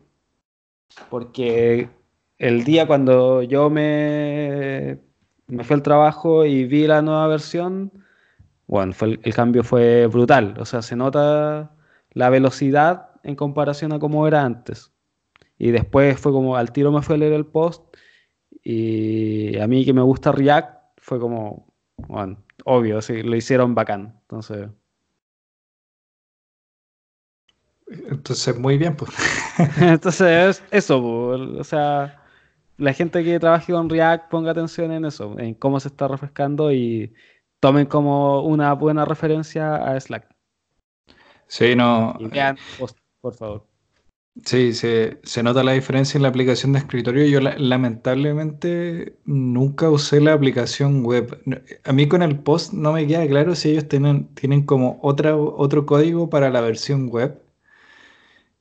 [1.08, 1.88] Porque
[2.38, 4.98] el día cuando yo me,
[5.46, 7.92] me fui al trabajo y vi la nueva versión,
[8.66, 10.54] bueno, fue el, cambio fue brutal.
[10.58, 11.72] O sea, se nota
[12.12, 14.92] la velocidad en comparación a cómo era antes.
[15.60, 17.84] Y después fue como, al tiro me fue a leer el post
[18.64, 21.66] y a mí que me gusta React, fue como,
[21.98, 24.18] bueno, obvio, sí, lo hicieron bacán.
[24.22, 24.70] Entonces.
[27.88, 29.10] Entonces, muy bien, pues.
[29.82, 32.24] Entonces, eso, o sea,
[32.78, 36.72] la gente que trabaje con React ponga atención en eso, en cómo se está refrescando
[36.72, 37.12] y
[37.60, 40.26] tomen como una buena referencia a Slack.
[41.48, 42.16] Sí, no.
[42.18, 42.56] Y vean,
[43.20, 43.69] por favor.
[44.44, 47.26] Sí, se, nota la diferencia en la aplicación de escritorio.
[47.26, 51.40] Yo lamentablemente nunca usé la aplicación web.
[51.84, 55.36] A mí con el post no me queda claro si ellos tienen, tienen como otra,
[55.36, 57.40] otro código para la versión web.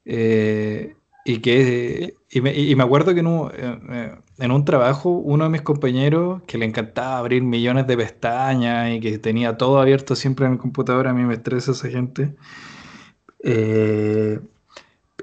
[0.05, 4.65] Eh, y que y me, y me acuerdo que en un, eh, eh, en un
[4.65, 9.57] trabajo uno de mis compañeros que le encantaba abrir millones de pestañas y que tenía
[9.57, 12.35] todo abierto siempre en el computador, a mí me estresa esa gente.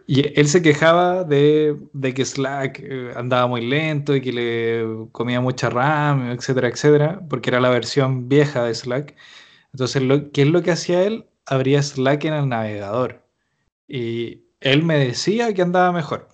[0.06, 1.76] Y él se quejaba de,
[2.14, 7.50] que Slack eh, andaba muy lento y que le comía mucha RAM, etcétera, etcétera, porque
[7.50, 9.16] era la versión vieja de Slack.
[9.72, 11.26] Entonces, ¿qué es lo que hacía él?
[11.46, 13.22] Abría Slack en el navegador.
[13.88, 16.28] Y él me decía que andaba mejor.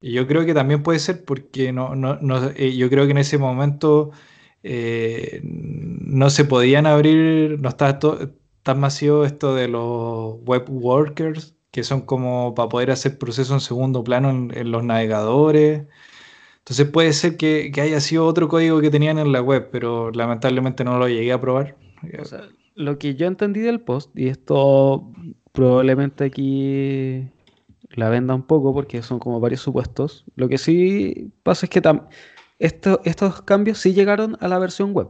[0.00, 3.12] Y yo creo que también puede ser porque no, no, no eh, yo creo que
[3.12, 4.10] en ese momento
[4.62, 7.98] eh, no se podían abrir, no estaba
[8.62, 13.60] tan masivo esto de los web workers que son como para poder hacer procesos en
[13.60, 15.82] segundo plano en, los navegadores.
[16.58, 20.84] Entonces puede ser que, haya sido otro código que tenían en la web, pero lamentablemente
[20.84, 21.76] no lo llegué a probar.
[22.76, 25.10] lo que yo entendí del post, y esto
[25.50, 27.28] probablemente aquí
[27.90, 31.82] la venda un poco porque son como varios supuestos, lo que sí pasa es que
[32.60, 35.08] estos cambios sí llegaron a la versión web.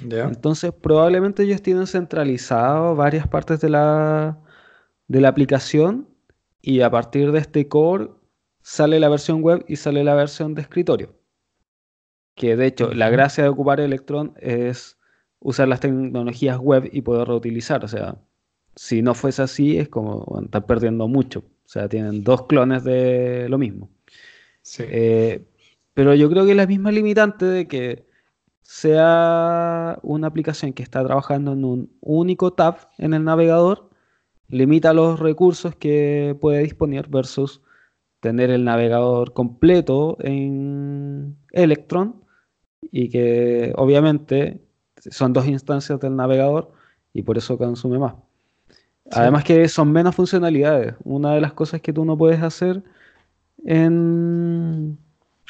[0.00, 4.38] Entonces probablemente ellos tienen centralizado varias partes de la
[5.08, 6.08] de la aplicación
[6.60, 8.10] y a partir de este core
[8.62, 11.14] sale la versión web y sale la versión de escritorio.
[12.34, 14.98] Que de hecho, la gracia de ocupar Electron es
[15.40, 17.84] usar las tecnologías web y poder reutilizar.
[17.84, 18.16] O sea,
[18.74, 21.40] si no fuese así, es como estar perdiendo mucho.
[21.40, 23.90] O sea, tienen dos clones de lo mismo.
[24.78, 25.46] Eh,
[25.94, 28.06] pero yo creo que es la misma limitante de que
[28.62, 33.90] sea una aplicación que está trabajando en un único tab en el navegador,
[34.48, 37.62] limita los recursos que puede disponer versus
[38.20, 42.24] tener el navegador completo en Electron
[42.90, 44.60] y que obviamente
[45.10, 46.72] son dos instancias del navegador
[47.12, 48.14] y por eso consume más.
[49.10, 50.94] Además que son menos funcionalidades.
[51.04, 52.82] Una de las cosas que tú no puedes hacer
[53.64, 54.98] en,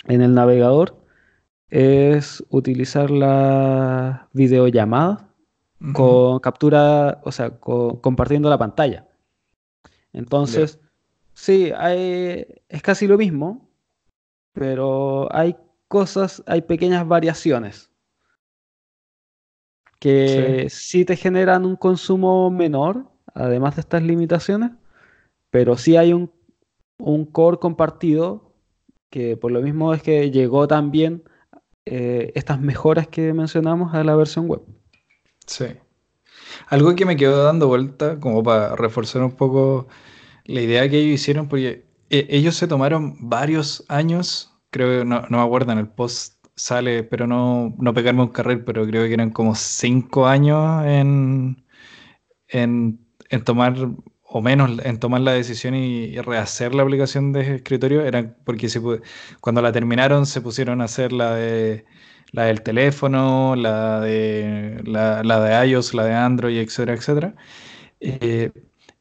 [0.07, 0.97] el navegador
[1.71, 3.11] es utilizar
[5.93, 9.07] con captura, o sea, compartiendo la pantalla.
[10.13, 10.81] Entonces,
[11.35, 13.69] sí, es casi lo mismo,
[14.53, 15.57] pero hay
[15.89, 17.91] cosas, hay pequeñas variaciones
[20.01, 24.73] que sí te generan un consumo menor además de estas limitaciones,
[25.51, 26.31] pero sí hay un,
[27.27, 28.55] core compartido
[29.11, 31.23] que por lo mismo es que llegó también
[31.85, 34.63] eh, estas mejoras que mencionamos a la versión web.
[35.47, 35.67] Sí.
[36.69, 39.89] Algo que me quedó dando vuelta, como para reforzar un poco
[40.45, 45.39] la idea que ellos hicieron, porque eh, ellos se tomaron varios años, creo, no, no
[45.39, 49.15] me acuerdo, en el post sale, pero no, no pegarme un carril, pero creo que
[49.15, 51.65] eran como cinco años en,
[52.49, 53.75] en en tomar,
[54.23, 58.81] o menos en tomar la decisión y, rehacer la aplicación de escritorio, era porque se,
[59.41, 61.85] cuando la terminaron se pusieron a hacer la de
[62.33, 67.35] la del teléfono, la de, la, de iOS, la de Android, etcétera, etcétera.
[68.01, 68.53] Eh,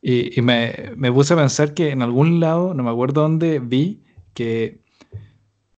[0.02, 4.04] y, me, me, puse a pensar que en algún lado, no me acuerdo dónde, vi
[4.34, 4.82] que,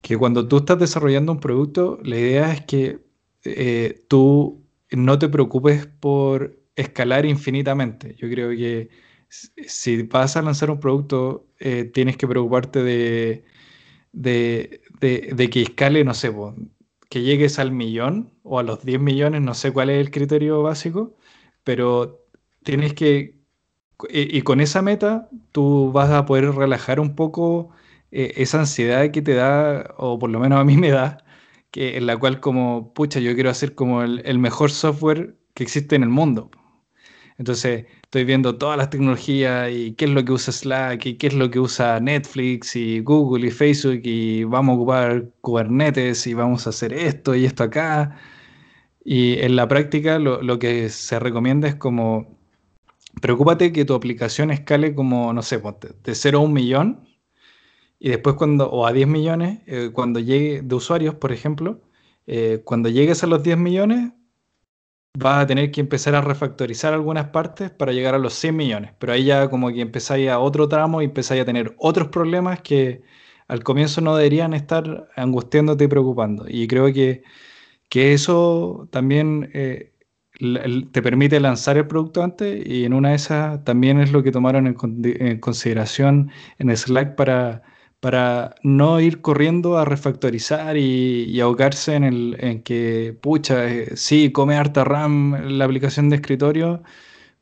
[0.02, 3.00] que cuando tú estás desarrollando un producto, la idea es que
[3.46, 8.16] eh, tú no te preocupes por escalar infinitamente.
[8.18, 8.90] Yo creo que
[9.30, 13.44] si vas a lanzar un producto, eh, tienes que preocuparte de,
[14.12, 16.32] de, que escale, no sé,
[17.10, 20.62] que llegues al millón o a los 10 millones, no sé cuál es el criterio
[20.64, 21.16] básico,
[21.64, 22.26] pero
[22.64, 23.40] tienes que,
[24.10, 27.72] y, con esa meta, tú vas a poder relajar un poco
[28.12, 31.24] eh, esa ansiedad que te da, o por lo menos a mí me da,
[31.72, 35.64] que, en la cual como, pucha, yo quiero hacer como el, el mejor software que
[35.64, 36.52] existe en el mundo.
[37.38, 41.28] Entonces estoy viendo todas las tecnologías y qué es lo que usa Slack y qué
[41.28, 46.34] es lo que usa Netflix y Google y Facebook y vamos a ocupar Kubernetes y
[46.34, 48.18] vamos a hacer esto y esto acá.
[49.04, 52.38] Y en la práctica lo, que se recomienda es como,
[53.22, 55.62] preocúpate que tu aplicación escale como, no sé,
[56.04, 57.08] de 0 a un millón
[58.00, 61.82] y después cuando, o a 10 millones, eh, cuando llegue de usuarios, por ejemplo,
[62.26, 64.14] eh, cuando llegues a los 10 millones,
[65.20, 68.92] vas a tener que empezar a refactorizar algunas partes para llegar a los 100 millones.
[69.00, 72.62] Pero ahí ya como que empezáis a otro tramo y empezáis a tener otros problemas
[72.62, 73.02] que
[73.48, 76.46] al comienzo no deberían estar angustiándote y preocupando.
[76.48, 77.24] Y creo que,
[77.90, 79.94] que eso también eh,
[80.92, 84.32] te permite lanzar el producto antes y en una de esas también es lo que
[84.32, 87.64] tomaron en consideración en Slack para
[88.00, 94.32] para no ir corriendo a refactorizar y, ahogarse en, el, en que, pucha, eh, sí,
[94.32, 96.84] come harta RAM la aplicación de escritorio,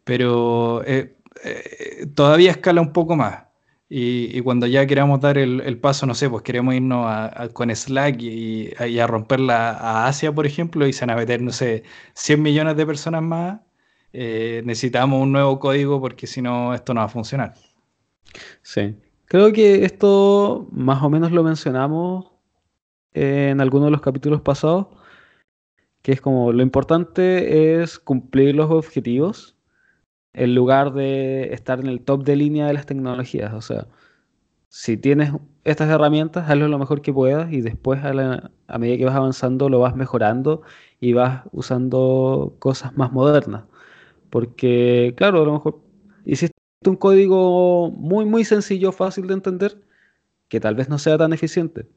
[0.04, 3.46] pero eh, eh, todavía escala un poco más.
[3.89, 7.08] Y, cuando ya queramos dar el, paso, no sé, pues queremos irnos
[7.54, 11.52] con Slack y, a romperla a Asia, por ejemplo, y se van a meter, no
[11.52, 11.84] sé,
[12.15, 13.62] 100 millones de personas más,
[14.13, 17.54] necesitamos un nuevo código porque si no, esto no va a funcionar.
[18.63, 18.96] Sí,
[19.36, 22.32] Creo que esto más o menos lo mencionamos
[23.13, 24.88] en algunos de los capítulos pasados,
[26.02, 29.58] que es como lo importante es cumplir los objetivos
[30.32, 33.54] en lugar de estar en el top de línea de las tecnologías.
[33.54, 33.88] O sea,
[34.69, 35.34] si tienes
[35.65, 39.67] estas herramientas, hazlo lo mejor que puedas y después a, a medida que vas avanzando
[39.67, 40.62] lo vas mejorando
[41.02, 43.65] y vas usando cosas más modernas.
[44.29, 45.81] Porque, claro, a lo mejor
[46.23, 46.54] hiciste
[46.90, 49.81] un código muy, muy sencillo, fácil de entender,
[50.48, 51.88] que tal vez no sea tan eficiente.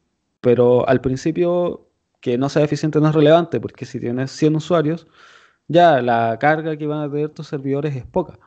[0.40, 1.88] Pero al principio,
[2.20, 5.06] que no sea eficiente no es relevante, porque si tienes 100 usuarios,
[5.68, 8.38] ya la carga que van a tener tus servidores es poca.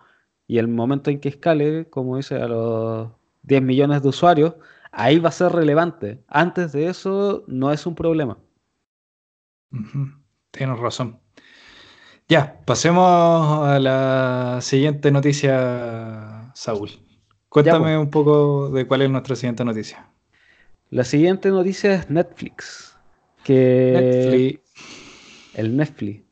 [0.48, 3.12] Y el momento en que escale, como dice, a los
[3.44, 4.56] 10 millones de usuarios,
[4.92, 6.24] ahí va a ser relevante.
[6.28, 8.38] Antes de eso, no es un problema.
[10.52, 11.20] Tienes razón.
[12.28, 16.90] Ya, pasemos a la siguiente noticia, Saúl.
[17.50, 17.98] Cuéntame pues.
[17.98, 20.08] un poco de cuál es nuestra siguiente noticia.
[20.90, 22.98] La siguiente noticia es Netflix.
[23.44, 25.54] Que Netflix.
[25.56, 26.24] el Netflix.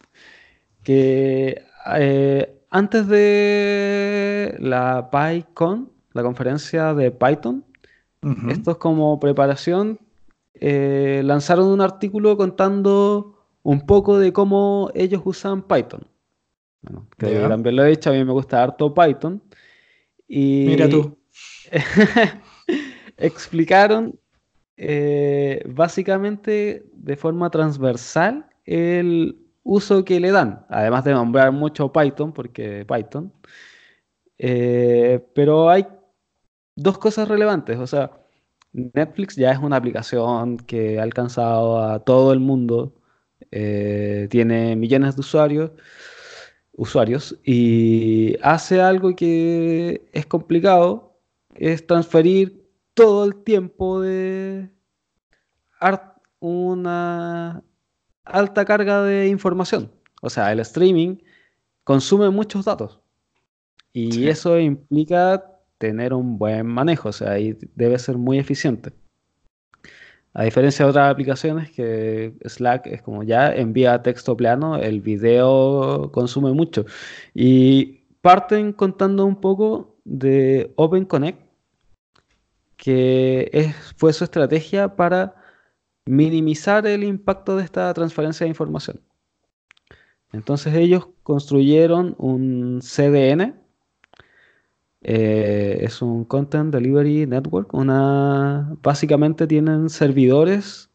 [0.84, 1.64] Que
[1.98, 7.66] eh, antes de la PyCon, la conferencia de Python,
[8.22, 8.50] Ujú.
[8.50, 10.00] esto es como preparación,
[10.54, 16.08] eh, lanzaron un artículo contando un poco de cómo ellos usan Python.
[16.82, 19.42] Bueno, que también lo he dicho, a mí me gusta harto Python.
[20.30, 21.18] Y Mira tú.
[23.18, 24.18] explicaron
[24.78, 32.32] eh, básicamente de forma transversal el uso que le dan, además de nombrar mucho Python,
[32.32, 33.34] porque Python.
[34.38, 35.86] Eh, pero hay
[36.76, 38.12] dos cosas relevantes, o sea,
[38.72, 42.96] Netflix ya es una aplicación que ha alcanzado a todo el mundo,
[43.52, 45.72] eh, tiene millones de usuarios,
[46.80, 51.20] usuarios y hace algo que es complicado,
[51.56, 54.70] es transferir todo el tiempo de
[56.40, 57.62] una
[58.24, 59.92] alta carga de información.
[60.22, 61.18] O sea, el streaming
[61.84, 63.02] consume muchos datos
[63.94, 64.30] y Sí.
[64.30, 65.44] eso implica
[65.78, 68.94] tener un buen manejo, o sea, y debe ser muy eficiente.
[70.34, 76.12] A diferencia de otras aplicaciones que Slack es como ya envía texto plano, el video
[76.12, 76.86] consume mucho.
[77.34, 81.42] Y parten contando un poco de OpenConnect,
[82.78, 85.36] que es, fue su estrategia para
[86.06, 89.02] minimizar el impacto de esta transferencia de información.
[90.32, 93.56] Entonces ellos construyeron un CDN,
[95.02, 100.90] eh, es un Content Delivery Network, una, básicamente tienen servidores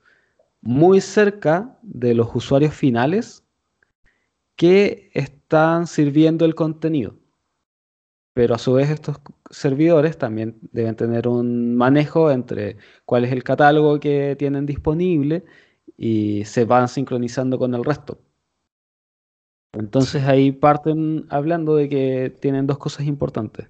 [0.61, 3.45] muy cerca de los usuarios finales
[4.57, 7.17] que están sirviendo el contenido.
[8.35, 9.19] Pero a su vez estos
[9.51, 15.45] servidores también deben tener un manejo entre cuál es el catálogo que tienen disponible
[15.97, 18.19] y se van sincronizando con el resto.
[19.73, 23.69] Entonces ahí parten hablando de que tienen dos cosas importantes.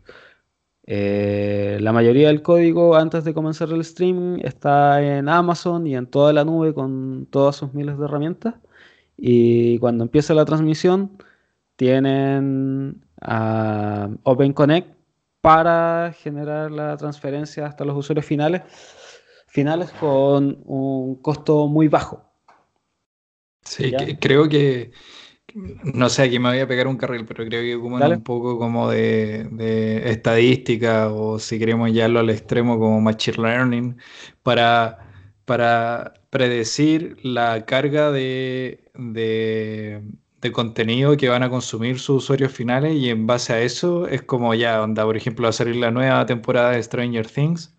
[0.87, 6.07] Eh, la mayoría del código antes de comenzar el streaming está en Amazon y en
[6.07, 8.55] toda la nube con todas sus miles de herramientas.
[9.17, 11.17] Y cuando empieza la transmisión,
[11.77, 14.95] tienen a OpenConnect
[15.41, 18.63] para generar la transferencia hasta los usuarios finales,
[19.47, 22.23] finales con un costo muy bajo.
[23.63, 24.93] Sí, creo que,
[25.55, 28.17] no sé, aquí me voy a pegar un carril, pero creo que ocupan Dale.
[28.17, 33.97] un poco como de, de estadística o si queremos llevarlo al extremo como machine learning
[34.43, 34.99] para,
[35.45, 40.03] para predecir la carga de, de,
[40.41, 44.23] de contenido que van a consumir sus usuarios finales y en base a eso es
[44.23, 47.77] como ya, onda, por ejemplo, va a salir la nueva temporada de Stranger Things.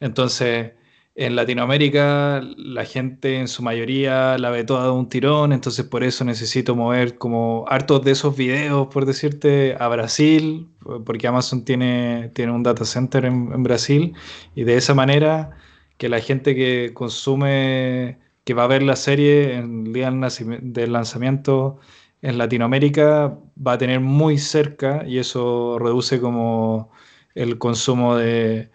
[0.00, 0.72] Entonces,
[1.18, 6.04] en Latinoamérica la gente en su mayoría la ve toda de un tirón, entonces por
[6.04, 10.68] eso necesito mover como hartos de esos videos, por decirte, a Brasil,
[11.04, 14.14] porque Amazon tiene, tiene un data center en, Brasil,
[14.54, 15.50] y de esa manera
[15.96, 20.92] que la gente que consume, que va a ver la serie en el día del,
[20.92, 21.78] lanzamiento
[22.22, 26.92] en Latinoamérica, va a tener muy cerca, y eso reduce como
[27.34, 28.70] el consumo de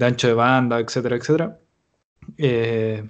[0.00, 1.58] ancho de banda, etcétera, etcétera,
[2.38, 3.04] eh,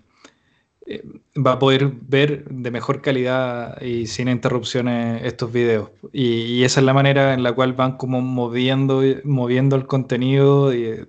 [0.87, 1.03] eh,
[1.37, 5.91] va a poder ver de mejor calidad y sin interrupciones estos videos.
[6.13, 11.07] Y, esa es la manera en la cual van como moviendo, moviendo el contenido de-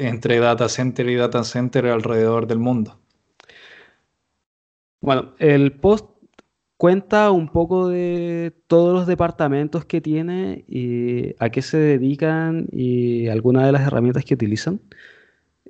[0.00, 2.98] entre data center y data center alrededor del mundo.
[5.00, 6.06] Bueno, el post
[6.78, 13.28] cuenta un poco de todos los departamentos que tiene y a qué se dedican y
[13.28, 14.80] algunas de las herramientas que utilizan.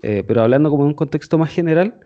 [0.07, 1.99] Eh, pero hablando como en un contexto más general,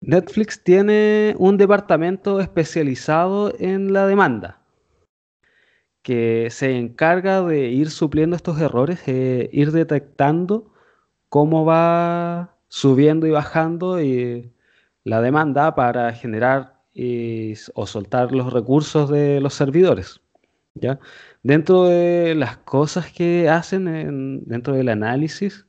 [0.00, 4.60] Netflix tiene un departamento especializado en la demanda
[6.02, 10.72] que se encarga de ir supliendo estos errores, eh, ir detectando
[11.28, 14.52] cómo va subiendo y bajando y
[15.04, 16.78] la demanda para generar
[17.74, 20.20] o soltar los recursos de los servidores.
[21.42, 25.66] Dentro de las cosas que hacen en- dentro del análisis,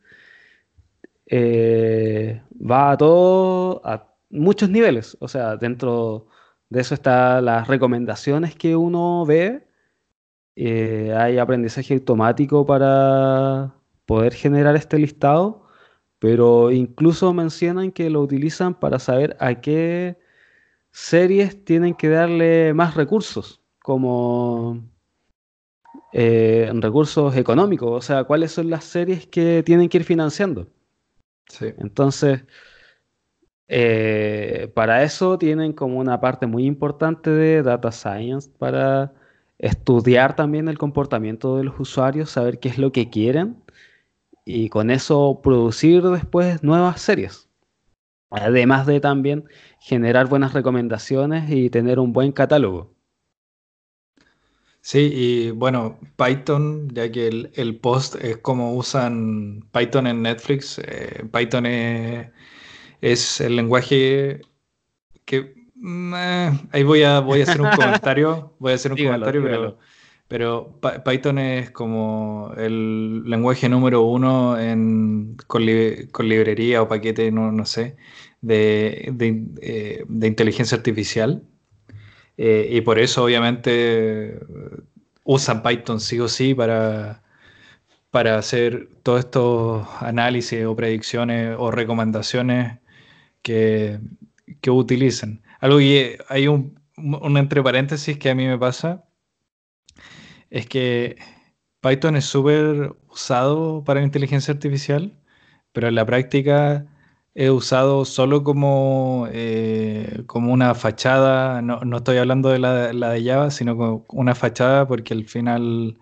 [1.30, 5.18] eh, va a todo, a muchos niveles.
[5.22, 6.28] O sea, dentro
[6.70, 9.68] de eso están las recomendaciones que uno ve.
[10.56, 13.76] eh, hay aprendizaje automático para
[14.06, 15.66] poder generar este listado,
[16.20, 20.18] pero incluso mencionan que lo utilizan para saber a qué
[20.92, 24.82] series tienen que darle más recursos, como
[26.12, 30.68] eh, recursos económicos, o sea, cuáles son las series que tienen que ir financiando.
[31.80, 32.44] Entonces,
[33.68, 39.14] Eh, para eso tienen como una parte muy importante de data science para
[39.60, 43.64] estudiar también el comportamiento de los usuarios, saber qué es lo que quieren
[44.46, 47.50] y con eso producir después nuevas series.
[48.32, 49.46] Además de también
[49.82, 52.94] generar buenas recomendaciones y tener un buen catálogo.
[54.82, 61.26] Sí, y bueno, Python, ya que el, post es como usan Python en Netflix, eh,
[61.32, 64.42] Python es, el lenguaje
[65.26, 65.54] que...
[65.76, 69.44] Mm, eh, ahí voy a, voy a hacer un comentario, voy a hacer un comentario,
[69.44, 69.78] pero,
[70.28, 77.66] pero Python es como el lenguaje número uno en, con, librería o paquete, no, no
[77.66, 77.98] sé,
[78.42, 81.44] de, de eh, inteligencia artificial.
[82.42, 84.40] Eh, y por eso, obviamente,
[85.26, 87.22] usan Python sí o sí para,
[88.12, 92.80] para hacer todos estos análisis o predicciones o recomendaciones
[93.42, 94.00] que,
[94.62, 95.42] que.
[95.60, 95.80] Algo
[96.30, 99.04] hay un, un entre paréntesis que a mí me pasa
[100.50, 101.18] es que
[101.82, 105.14] Python es súper usado para la inteligencia artificial,
[105.74, 106.86] pero en la práctica
[107.40, 113.12] he usado solo como, eh, como una fachada, no, no, estoy hablando de la, la,
[113.12, 115.98] de Java, sino como una fachada porque al final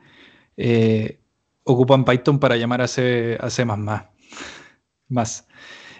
[0.58, 1.20] eh,
[1.64, 3.66] ocupan Python para llamar a C, a C++.
[5.10, 5.48] más.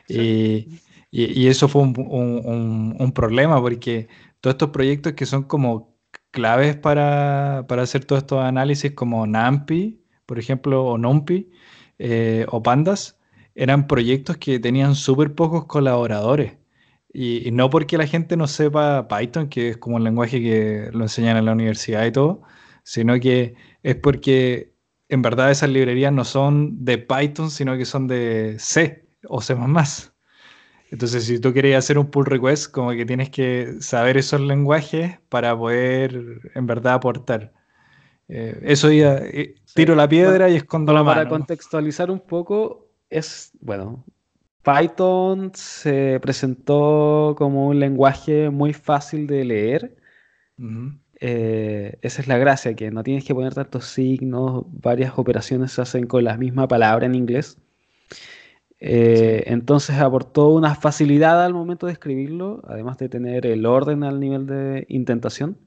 [0.08, 0.80] Y,
[1.12, 4.08] y, eso fue un, un, un, problema porque
[4.42, 5.96] todos estos proyectos que son como
[6.32, 11.52] claves para, para hacer todos estos análisis como NumPy, por ejemplo, o NumPy,
[12.00, 13.17] eh, o Pandas,
[13.58, 16.58] eran proyectos que tenían súper pocos colaboradores.
[17.12, 21.04] Y, no porque la gente no sepa Python, que es como un lenguaje que lo
[21.04, 22.44] enseñan en la universidad y todo,
[22.84, 24.74] sino que es porque
[25.10, 29.56] en verdad esas librerías no son de Python, sino que son de C o C++.
[30.92, 35.20] Entonces, si tú quieres hacer un pull request, como que tienes que saber esos lenguajes
[35.30, 37.54] para poder en verdad aportar.
[38.30, 41.16] Eh, eso ya, eh, tiro la piedra y escondo la mano.
[41.16, 44.06] Para contextualizar un poco, es, bueno,
[44.64, 49.96] Python se presentó como un lenguaje muy fácil de leer.
[51.20, 55.82] Eh, esa es la gracia, que no tienes que poner tantos signos, varias operaciones se
[55.82, 57.58] hacen con la misma palabra en inglés.
[58.80, 64.20] Eh, entonces aportó una facilidad al momento de escribirlo, además de tener el orden al
[64.20, 65.58] nivel de intentación,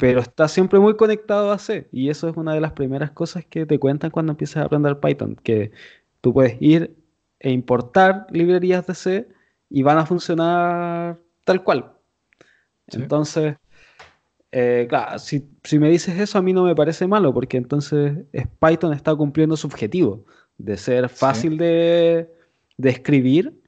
[0.00, 3.44] pero está siempre muy conectado a C, y eso es una de las primeras cosas
[3.44, 5.72] que te cuentan cuando empiezas a aprender Python, que
[6.20, 6.96] Tú puedes ir
[7.40, 9.28] e importar librerías de C
[9.70, 11.92] y van a funcionar tal cual.
[12.88, 13.56] Entonces,
[14.50, 15.46] eh, claro, si,
[15.78, 18.18] me dices eso a mí no me parece malo, porque entonces
[18.60, 20.24] Python está cumpliendo su objetivo
[20.56, 22.30] de ser fácil de,
[22.82, 23.60] escribir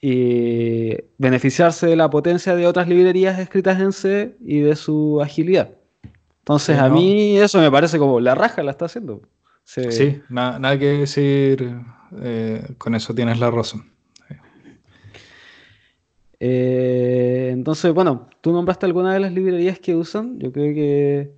[0.00, 5.72] y beneficiarse de la potencia de otras librerías escritas en C y de su agilidad.
[6.38, 9.20] Entonces, a mí eso me parece como la raja la está haciendo.
[9.64, 11.76] Sí, nada que decir
[12.20, 13.90] eh, con eso, tienes la razón.
[16.40, 20.38] Eh, entonces, bueno, tú nombraste alguna de las librerías que usan.
[20.38, 21.34] Yo creo que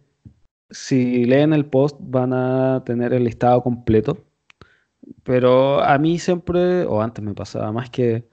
[0.70, 4.24] si leen el post van a tener el listado completo.
[5.24, 8.28] Pero a mí siempre, o antes me pasaba más que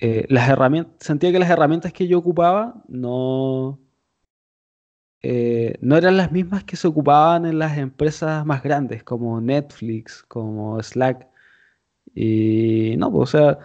[0.00, 3.78] eh, las herramientas, sentía que las herramientas que yo ocupaba no,
[5.26, 10.22] eh, no eran las mismas que se ocupaban en las empresas más grandes, como Netflix,
[10.28, 11.26] como Slack.
[12.14, 13.58] Y no, pues, o sea,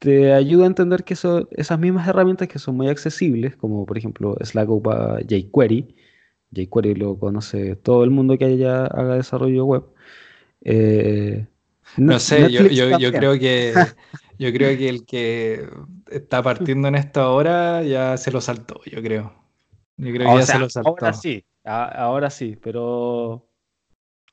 [0.00, 3.98] te ayuda a entender que son esas mismas herramientas que son muy accesibles, como por
[3.98, 5.94] ejemplo Slack ocupa jQuery.
[6.56, 9.84] jQuery lo conoce todo el mundo que haya, haga desarrollo web.
[10.62, 11.46] Eh,
[11.98, 12.64] no sé, yo,
[13.12, 13.74] creo que
[14.40, 15.68] yo creo que el que
[16.10, 19.39] está partiendo en esta hora ya se lo saltó, yo creo.
[20.00, 20.88] Yo creo que ya se lo saltó.
[20.88, 23.46] Ahora sí, ahora sí, pero.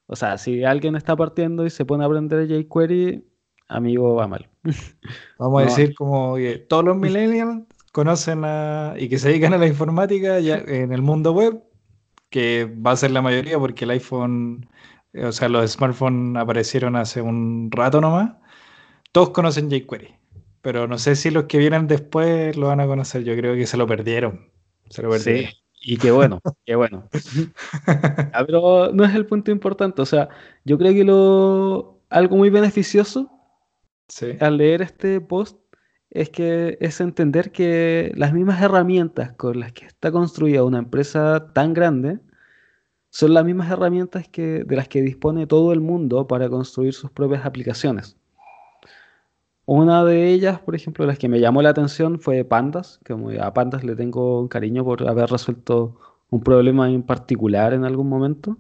[0.10, 3.28] O sea, si alguien está partiendo y se pone a aprender jQuery,
[3.68, 4.50] amigo, va mal.
[5.38, 9.58] Vamos a decir como que todos los millennials conocen a, y que se dedican a
[9.58, 11.62] la informática ya en el mundo web,
[12.30, 14.70] que va a ser la mayoría porque el iPhone,
[15.14, 18.32] o sea, los smartphones aparecieron hace un rato nomás.
[19.12, 20.16] Todos conocen jQuery,
[20.62, 23.26] pero no sé si los que vienen después lo van a conocer.
[23.26, 24.56] Yo creo que se lo perdieron.
[24.90, 25.48] Se lo Sí,
[25.82, 27.10] y qué bueno, qué bueno.
[28.34, 30.02] Ah, pero no es el punto importante.
[30.02, 30.30] O sea,
[30.66, 33.32] yo creo que lo algo muy beneficioso
[34.40, 35.60] al leer este post
[36.10, 41.52] es que es entender que las mismas herramientas con las que está construida una empresa
[41.54, 42.20] tan grande
[43.10, 47.12] son las mismas herramientas que, de las que dispone todo el mundo para construir sus
[47.12, 48.18] propias aplicaciones.
[49.68, 53.54] Una de ellas, por ejemplo, las que me llamó la atención fue Pandas, que a
[53.54, 56.00] Pandas le tengo un cariño por haber resuelto
[56.30, 58.58] un problema en particular en algún momento.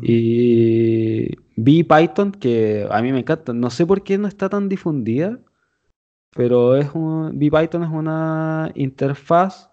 [0.00, 3.52] Y vi Python, que a mí me encanta.
[3.52, 5.40] No sé por qué no está tan difundida,
[6.36, 9.70] pero es un, Python es una interfaz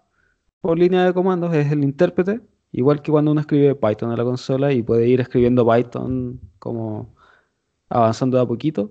[0.60, 2.40] por línea de comandos, es el intérprete,
[2.72, 7.14] igual que cuando uno escribe Python en la consola y puede ir escribiendo Python como
[7.88, 8.90] avanzando de a poquito.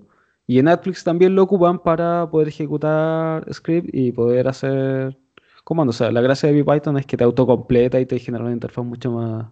[0.50, 5.16] Y en Netflix también lo ocupan para poder ejecutar script y poder hacer
[5.64, 5.98] comandos.
[5.98, 8.84] O sea, la gracia de Python es que te autocompleta y te genera una interfaz
[8.84, 9.46] mucho más,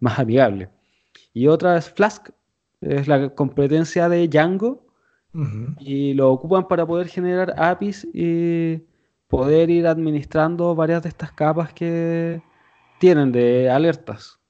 [0.00, 0.70] más amigable.
[1.34, 2.30] Y otra es Flask,
[2.80, 4.86] es la competencia de Django.
[5.78, 8.86] Y lo ocupan para poder generar APIs y
[9.28, 12.40] poder ir administrando varias de estas capas que
[12.98, 14.40] tienen de alertas.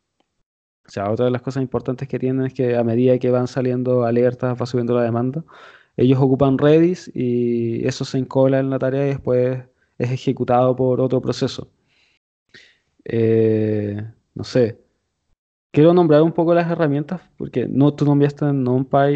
[0.92, 3.46] O sea, otra de las cosas importantes que tienen es que a medida que van
[3.48, 5.42] saliendo alertas, va subiendo la demanda,
[5.96, 9.58] ellos ocupan Redis y eso se encola en la tarea y después
[9.96, 11.70] es ejecutado por otro proceso.
[13.06, 14.78] Eh, no sé.
[15.70, 19.14] Quiero nombrar un poco las herramientas, porque no, tú nombraste en NumPy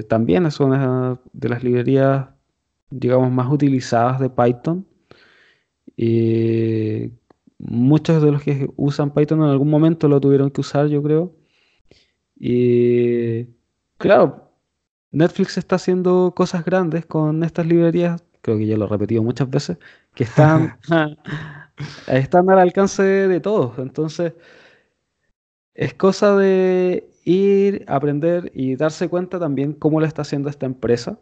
[0.00, 2.30] y también es una de las librerías,
[2.90, 4.84] digamos, más utilizadas de Python.
[5.96, 7.12] Y
[7.58, 11.34] muchos de los que usan Python en algún momento lo tuvieron que usar, yo creo.
[12.38, 13.46] Y
[13.98, 14.52] claro,
[15.10, 19.48] Netflix está haciendo cosas grandes con estas librerías, creo que ya lo he repetido muchas
[19.48, 19.78] veces,
[20.14, 20.78] que están,
[22.06, 23.78] están al alcance de, todos.
[23.78, 24.34] Entonces,
[25.74, 31.18] es cosa de ir, aprender y darse cuenta también cómo lo está haciendo esta empresa,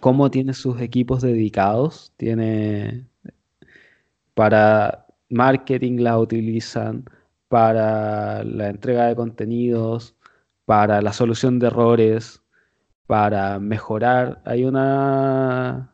[0.00, 3.06] cómo tiene sus equipos dedicados, tiene
[4.34, 7.04] para marketing la utilizan,
[7.50, 10.14] para la entrega de contenidos,
[10.66, 12.44] para la solución de errores,
[13.08, 14.40] para mejorar.
[14.44, 15.92] Hay una,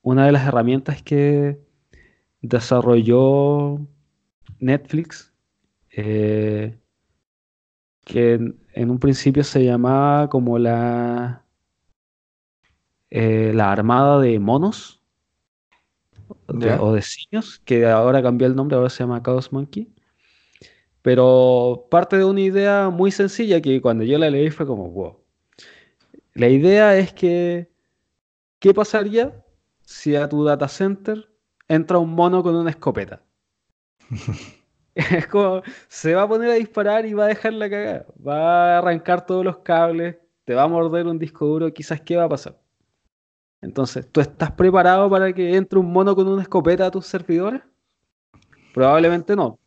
[0.00, 1.60] una de las herramientas que
[2.40, 3.86] desarrolló
[4.58, 5.34] Netflix,
[5.90, 6.78] eh,
[8.06, 8.34] que
[8.72, 11.44] en, un principio se llamaba como la,
[13.10, 14.95] eh, la Armada de Monos
[16.48, 19.88] o de Simios, que ahora cambió el nombre, ahora se llama Chaos Monkey.
[21.02, 25.18] Pero parte de una idea muy sencilla que cuando yo la leí fue como, wow.
[26.34, 27.70] La idea es que,
[28.58, 29.44] ¿qué pasaría
[29.82, 31.30] si a tu data center
[31.68, 33.22] entra un mono con una escopeta?
[34.94, 38.06] es como, se va a poner a disparar y va a dejar la cagada.
[38.26, 42.16] Va a arrancar todos los cables, te va a morder un disco duro, quizás, ¿qué
[42.16, 42.65] va a pasar?
[43.66, 47.62] Entonces, ¿tú estás preparado para que entre un mono con una escopeta a tus servidores?
[48.72, 49.58] Probablemente no,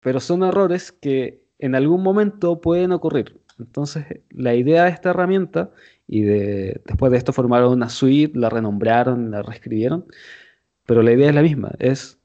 [0.00, 3.40] pero son errores que en algún momento pueden ocurrir.
[3.58, 5.70] Entonces, la idea de esta herramienta,
[6.06, 10.04] y de, después de esto formaron una suite, la renombraron, la reescribieron,
[10.84, 12.18] pero la idea es la misma, es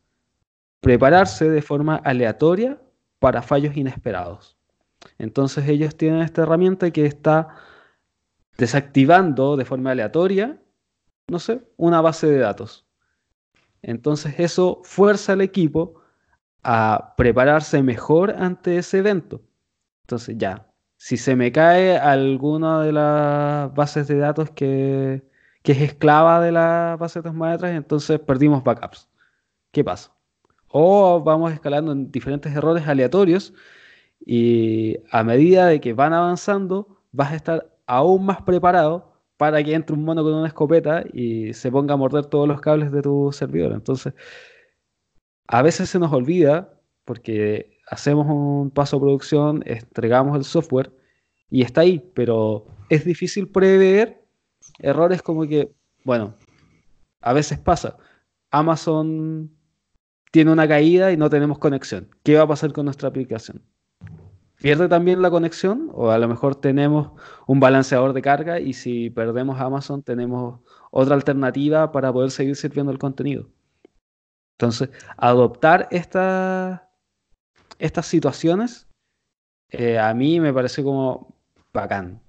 [0.82, 2.82] prepararse de forma aleatoria
[3.20, 4.58] para fallos inesperados.
[5.18, 7.56] Entonces ellos tienen esta herramienta que está
[8.58, 10.60] desactivando de forma aleatoria
[11.28, 12.86] no sé, una base de datos.
[13.82, 16.02] Entonces eso fuerza al equipo
[16.64, 19.42] a prepararse mejor ante ese evento.
[20.04, 20.68] Entonces ya,
[20.98, 25.24] si se me cae alguna de las bases de datos que,
[25.64, 29.10] es esclava de la base de datos maestras, entonces perdimos backups.
[29.72, 30.14] ¿Qué pasa?
[30.70, 33.54] O vamos escalando en diferentes errores aleatorios
[34.26, 39.13] y a medida de que van avanzando, vas a estar aún más preparado
[39.44, 42.62] para que entre un mono con una escopeta y se ponga a morder todos los
[42.62, 43.74] cables de tu servidor.
[43.74, 44.14] Entonces,
[45.48, 50.94] a veces se nos olvida porque hacemos un paso a producción, entregamos el software
[51.50, 54.24] y está ahí, pero es difícil prever
[54.80, 55.74] errores como que,
[56.06, 56.36] bueno,
[57.20, 57.98] a veces pasa.
[58.50, 59.52] Amazon
[60.32, 62.08] tiene una caída y no tenemos conexión.
[62.24, 63.62] ¿Qué va a pasar con nuestra aplicación?
[64.64, 67.12] Pierde también la conexión o a lo mejor tenemos
[67.48, 72.90] un balanceador de carga y si perdemos Amazon tenemos otra alternativa para poder seguir sirviendo
[72.90, 73.50] el contenido.
[74.58, 76.80] Entonces, adoptar estas
[78.04, 78.88] situaciones
[79.70, 81.36] eh, a mí me parece como
[81.74, 82.22] bacán.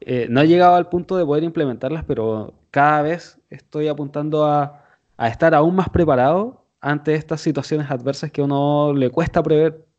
[0.00, 4.82] Eh, no he llegado al punto de poder implementarlas, pero cada vez estoy apuntando a,
[5.16, 9.91] a estar aún más preparado ante estas situaciones adversas que uno le cuesta prever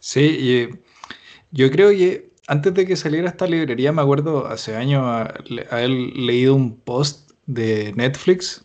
[0.00, 0.70] Sí,
[1.50, 5.04] yo creo que antes de que saliera esta librería, me acuerdo hace años
[5.70, 8.64] haber leído un post de Netflix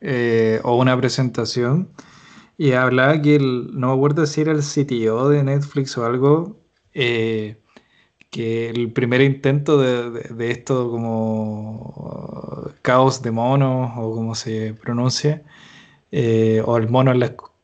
[0.00, 1.88] eh, o una presentación
[2.58, 6.58] y hablaba que, el, no me acuerdo si era el CTO de Netflix o algo,
[6.94, 7.56] eh,
[8.30, 15.42] que el primer intento de, esto como caos de monos o como se pronuncia,
[16.12, 17.12] eh, o el mono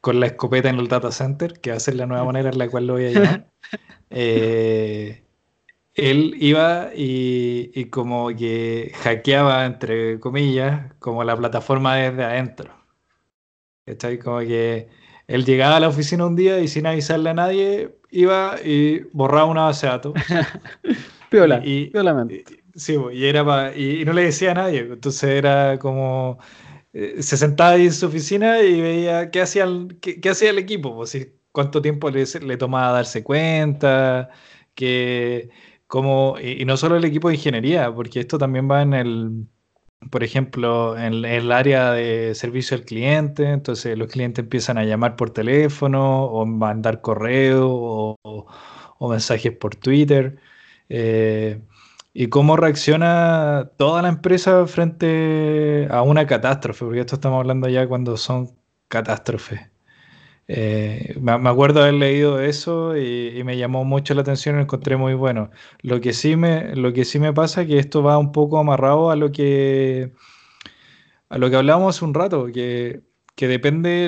[0.04, 2.58] con la escopeta en el data center, que va a ser la nueva manera en
[2.58, 3.50] la cual lo voy a llamar.
[4.16, 5.24] Eh,
[5.94, 12.70] él iba y, como que hackeaba, entre comillas, como la plataforma desde adentro.
[13.86, 14.16] ¿Está?
[14.20, 14.88] Como que
[15.26, 19.46] él llegaba a la oficina un día y sin avisarle a nadie, iba y borraba
[19.46, 20.14] una base de datos.
[21.30, 21.90] piola, y,
[22.76, 24.80] sí, y, era y, no le decía a nadie.
[24.80, 26.38] Entonces era como.
[26.94, 30.58] Eh, se sentaba ahí en su oficina y veía qué hacía el, qué, hacía el
[30.58, 34.30] equipo, pues, cuánto tiempo le, le tomaba darse cuenta,
[34.74, 35.50] que,
[35.86, 39.46] como, y, no solo el equipo de ingeniería, porque esto también va en el,
[40.10, 45.16] por ejemplo, en, el área de servicio al cliente, entonces los clientes empiezan a llamar
[45.16, 48.48] por teléfono o mandar correo o,
[49.10, 50.38] mensajes por Twitter.
[50.88, 51.60] Eh,
[52.14, 57.88] y cómo reacciona toda la empresa frente a una catástrofe, porque esto estamos hablando ya
[57.88, 58.56] cuando son
[58.88, 59.60] catástrofes.
[60.46, 64.96] Eh, me, acuerdo haber leído eso y, me llamó mucho la atención y lo encontré
[64.96, 65.50] muy bueno.
[65.82, 68.58] Lo que sí me, lo que sí me pasa es que esto va un poco
[68.58, 70.12] amarrado a lo que,
[71.28, 73.02] a lo que hablábamos hace un rato, que,
[73.34, 74.06] que depende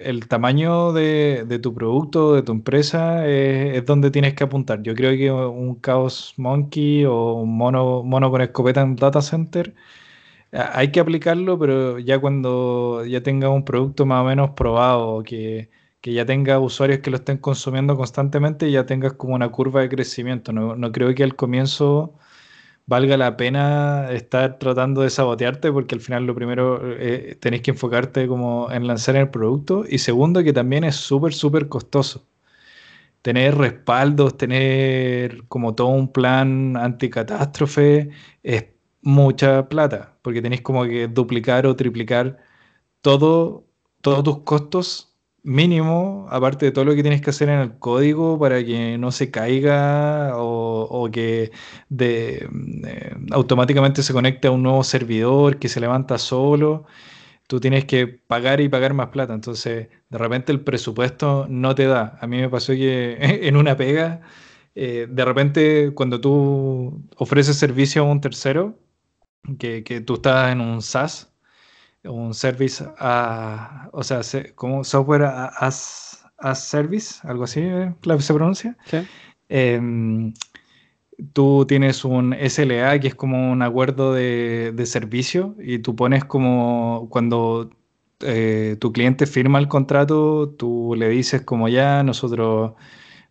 [0.00, 4.82] el tamaño de, tu producto, de tu empresa, es, donde tienes que apuntar.
[4.82, 9.74] Yo creo que un Chaos Monkey o un mono, mono con escopeta en data center
[10.52, 15.70] hay que aplicarlo, pero ya cuando ya tenga un producto más o menos probado, que,
[16.00, 19.88] que ya tenga usuarios que lo estén consumiendo constantemente, ya tengas como una curva de
[19.88, 20.52] crecimiento.
[20.52, 22.14] No, no creo que al comienzo
[22.86, 27.72] valga la pena estar tratando de sabotearte porque al final lo primero eh, tenéis que
[27.72, 29.84] enfocarte como en lanzar el producto.
[29.88, 32.26] Y segundo que también es súper súper costoso.
[33.22, 38.10] Tener respaldos tener como todo un plan anticatástrofe
[38.42, 38.66] es
[39.02, 42.38] mucha plata, porque tenéis como que duplicar o triplicar
[43.02, 43.66] todo,
[44.02, 45.05] todos tus costos
[45.46, 49.12] mínimo, aparte de todo lo que tienes que hacer en el código para que no
[49.12, 51.52] se caiga o, que
[51.88, 52.48] de,
[52.86, 56.86] eh, automáticamente se conecte a un nuevo servidor que se levanta solo.
[57.48, 59.34] Tú tienes que pagar y pagar más plata.
[59.34, 62.18] Entonces, de repente el presupuesto no te da.
[62.20, 63.16] A mí me pasó que
[63.48, 64.22] en una pega,
[64.74, 68.78] eh, de repente cuando tú ofreces servicio a un tercero,
[69.58, 71.32] que, que tú estás en un SaaS,
[72.08, 74.20] un service, a, o sea,
[74.54, 78.76] como software as, as service, algo así eh, se pronuncia.
[78.84, 78.98] Sí.
[79.48, 80.32] Em,
[81.32, 86.24] tú tienes un SLA que es como un acuerdo de, de servicio y tú pones
[86.24, 87.70] como cuando
[88.20, 92.72] eh, tu cliente firma el contrato, tú le dices como ya, nosotros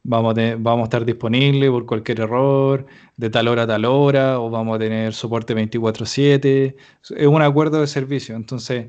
[0.05, 2.85] vamos a, estar disponibles por cualquier error,
[3.17, 6.75] de tal hora a tal hora, o vamos a tener soporte 24/7.
[7.17, 8.35] Es un acuerdo de servicio.
[8.35, 8.87] Entonces,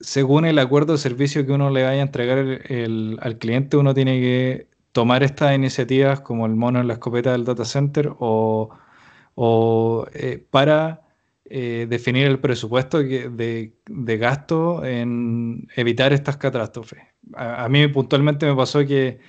[0.00, 4.20] según el acuerdo de servicio que uno le vaya a entregar al cliente, uno tiene
[4.20, 8.70] que tomar estas iniciativas como el mono en la escopeta del data center o,
[10.14, 11.02] eh, para
[11.44, 13.72] eh, definir el presupuesto de,
[14.18, 17.00] gasto en evitar estas catástrofes.
[17.34, 19.20] a mí puntualmente me pasó que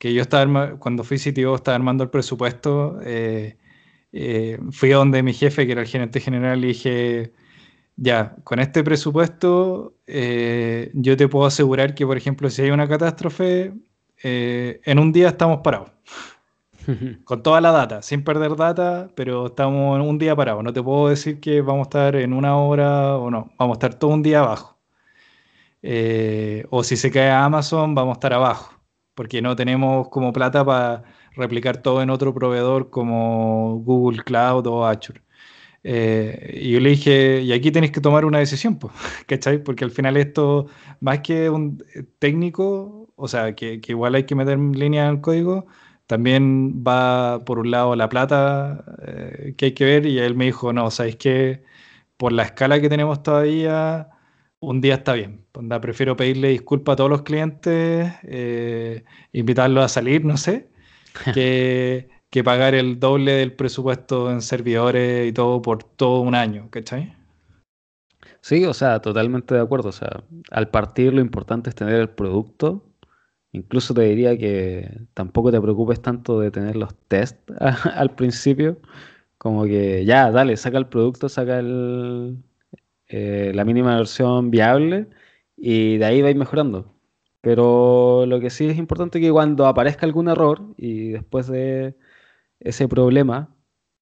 [0.00, 3.58] que yo estaba, cuando fui CTO, estaba armando el presupuesto, eh,
[4.12, 7.34] eh, fui a donde mi jefe, que era el gerente general, y dije,
[7.96, 12.88] ya, con este presupuesto, eh, yo te puedo asegurar que, por ejemplo, si hay una
[12.88, 13.74] catástrofe,
[14.22, 15.90] en un día estamos parados.
[17.24, 20.64] con toda la data, sin perder data, pero estamos en un día parados.
[20.64, 23.78] No te puedo decir que vamos a estar en una hora o no, vamos a
[23.78, 24.78] estar todo un día abajo.
[26.70, 28.79] o si se cae Amazon, vamos a estar abajo
[29.20, 31.02] porque no tenemos como plata para
[31.36, 35.20] replicar todo en otro proveedor como Google Cloud o Azure.
[35.84, 38.94] Eh, y yo le dije, y aquí tenéis que tomar una decisión, pues,
[39.26, 39.62] ¿cachai?
[39.62, 40.68] Porque al final esto,
[41.00, 41.84] más que un
[42.18, 45.66] técnico, o sea, que, igual hay que meter línea el código,
[46.06, 50.46] también va por un lado la plata eh, que hay que ver, y él me
[50.46, 51.62] dijo, no, ¿sabéis que
[52.16, 54.08] Por la escala que tenemos todavía,
[54.60, 55.44] un día está bien.
[55.80, 60.68] prefiero pedirle disculpas a todos los clientes, eh, invitarlos a salir, no sé,
[61.34, 62.08] que,
[62.44, 67.16] pagar el doble del presupuesto en servidores y todo por todo un año, ¿cachai?
[68.42, 69.90] Sí, o sea, totalmente de acuerdo.
[69.90, 72.86] O sea, al partir lo importante es tener el producto.
[73.52, 78.80] Incluso te diría que tampoco te preocupes tanto de tener los test al principio.
[79.38, 82.38] Como que ya, dale, saca el producto, saca el,
[83.10, 85.08] eh, la mínima versión viable
[85.56, 86.94] y de ahí va a ir mejorando.
[87.40, 91.96] Pero lo que sí es importante es que cuando aparezca algún error y después de
[92.60, 93.54] ese problema,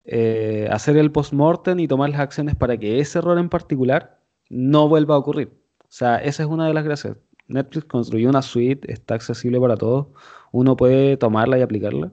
[0.06, 4.88] eh, hacer el post-mortem y tomar las acciones para que ese error en particular no
[4.88, 5.50] vuelva a ocurrir.
[5.82, 7.18] O sea, esa es una de las gracias.
[7.48, 10.08] Netflix construyó una suite, está accesible para todos,
[10.52, 12.12] uno puede tomarla y aplicarla,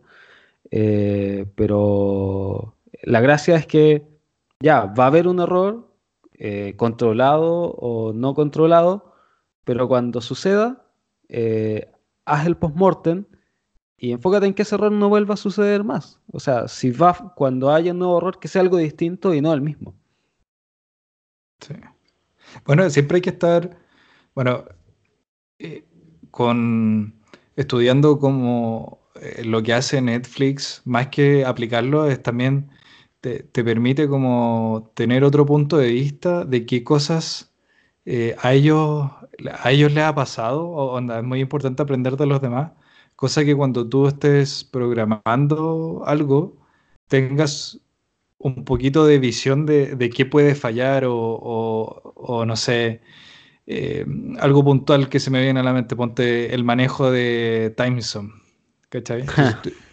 [0.70, 4.07] eh, pero la gracia es que
[4.61, 5.91] ya va a haber un error
[6.45, 9.14] eh, controlado o no controlado,
[9.64, 10.84] pero cuando suceda,
[12.24, 13.24] haz el post-mortem
[13.97, 16.20] y enfócate en que ese error no vuelva a suceder más.
[16.32, 19.53] O sea, si va cuando haya un nuevo error, que sea algo distinto y no
[19.53, 19.95] el mismo.
[21.61, 21.74] Sí.
[22.66, 23.78] Bueno, siempre hay que estar,
[24.34, 24.64] bueno,
[25.61, 25.84] eh,
[26.32, 27.14] con
[27.55, 32.70] estudiando como eh, lo que hace Netflix, más que aplicarlo, es también
[33.23, 37.55] te, permite como tener otro punto de vista de qué cosas
[38.05, 39.11] eh, a ellos
[39.61, 42.73] a ellos les ha pasado, o, es muy importante aprender de los demás
[43.16, 46.57] Cosa que cuando tú estés programando algo,
[47.09, 47.81] tengas
[48.39, 53.01] un poquito de visión de, qué puede fallar o, no sé,
[53.66, 54.05] eh,
[54.41, 55.95] algo puntual que se me viene a la mente.
[55.97, 58.33] Ponte el manejo de timezone.
[58.89, 59.25] ¿Cachai?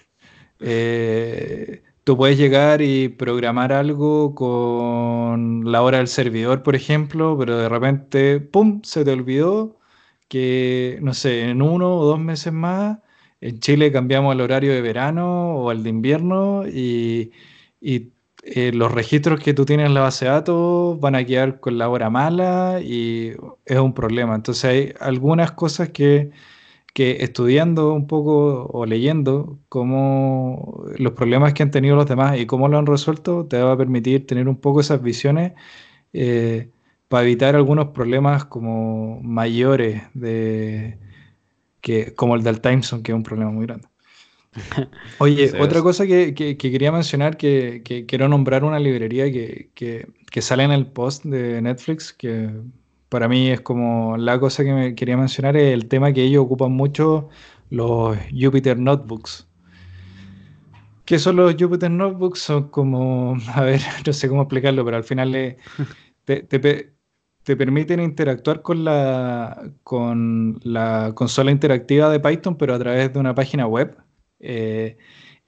[0.61, 7.55] Eh, tú puedes llegar y programar algo con la hora del servidor, por ejemplo, pero
[7.55, 9.77] de repente, ¡pum!, se te olvidó
[10.27, 12.97] que, no sé, en uno o dos meses más
[13.41, 17.31] en Chile cambiamos el horario de verano o el de invierno y,
[18.43, 21.77] eh, los registros que tú tienes en la base de datos van a quedar con
[21.77, 23.33] la hora mala y
[23.65, 24.33] es un problema.
[24.33, 26.31] Entonces hay algunas cosas que,
[26.99, 32.45] que estudiando un poco o leyendo cómo los problemas que han tenido los demás y
[32.45, 35.53] cómo lo han resuelto te va a permitir tener un poco esas visiones
[36.11, 36.67] eh,
[37.07, 40.97] para evitar algunos problemas como mayores de
[41.79, 43.87] que, como el del Timeson, que es un problema muy grande.
[45.19, 50.09] Oye, otra cosa que, quería mencionar, que, quiero nombrar una librería que,
[50.41, 52.49] sale en el post de Netflix, que
[53.09, 56.43] para mí es como la cosa que me quería mencionar, es el tema que ellos
[56.45, 57.29] ocupan mucho,
[57.69, 59.47] los Jupyter Notebooks.
[61.05, 62.39] ¿Qué son los Jupyter Notebooks?
[62.39, 65.31] Son como, a ver, no sé cómo explicarlo, pero al final
[66.25, 66.47] te,
[67.43, 73.19] te permiten interactuar con la, con la consola interactiva de Python, pero a través de
[73.19, 73.97] una página web.
[74.39, 74.97] Eh,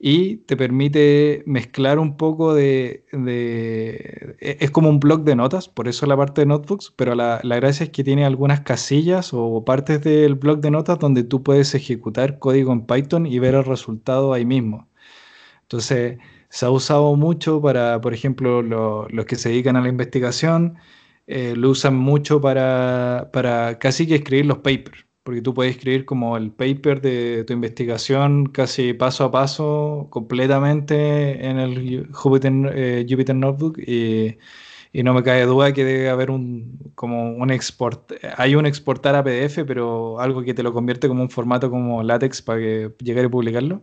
[0.04, 3.04] y te permite mezclar un poco de,
[4.40, 7.40] e, Es como un blog de notas, por eso la parte de notebooks, pero la,
[7.44, 11.44] la, gracia es que tiene algunas casillas o partes del blog de notas donde tú
[11.44, 14.88] puedes ejecutar código en Python y ver el resultado ahí mismo.
[15.62, 16.18] Entonces,
[16.50, 20.78] se ha usado mucho para, por ejemplo, los que se dedican a la investigación
[21.26, 26.04] eh, lo usan mucho para, para casi que escribir los papers, porque tú puedes escribir
[26.04, 33.06] como el paper de tu investigación casi paso a paso, completamente en el Jupyter, eh,
[33.08, 34.38] Jupyter Notebook y,
[34.92, 39.14] y, no me cae duda que debe haber un, como un export, hay un exportar
[39.14, 42.92] a PDF, pero algo que te lo convierte como un formato como látex para que
[42.98, 43.82] llegar y publicarlo.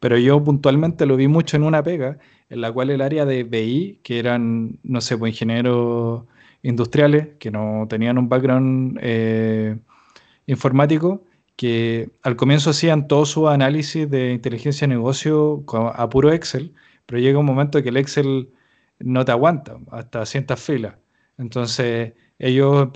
[0.00, 2.18] Pero yo puntualmente lo vi mucho en una pega,
[2.50, 6.24] en la cual el área de BI, que eran, no sé, pues ingenieros
[6.62, 9.78] industriales que no tenían un background eh,
[10.46, 11.24] informático,
[11.56, 15.64] que al comienzo hacían todo su análisis de inteligencia de negocio
[15.94, 16.74] a puro Excel,
[17.06, 18.50] pero llega un momento que el Excel
[18.98, 20.96] no te aguanta hasta ciertas filas.
[21.38, 22.88] Entonces, ellos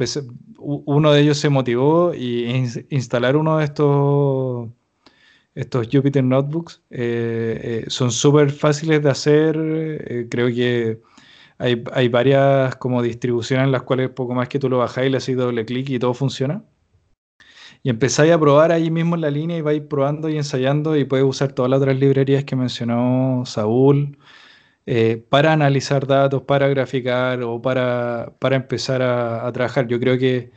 [0.59, 2.46] uno de ellos se motivó y
[2.90, 4.68] instalar uno de estos
[5.55, 10.26] estos Jupyter Notebooks eh, eh, son súper fáciles de hacer.
[10.30, 11.01] creo que
[11.59, 15.36] hay, varias como distribuciones en las cuales poco más que tú lo bajáis, le haces
[15.36, 16.64] doble clic y todo funciona.
[17.83, 21.05] Y empezáis a probar ahí mismo en la línea y vais probando y ensayando y
[21.05, 24.18] puedes usar todas las otras librerías que mencionó Saúl
[24.87, 29.87] eh, para analizar datos, para graficar o para, para empezar a, trabajar.
[29.89, 30.51] Yo creo que,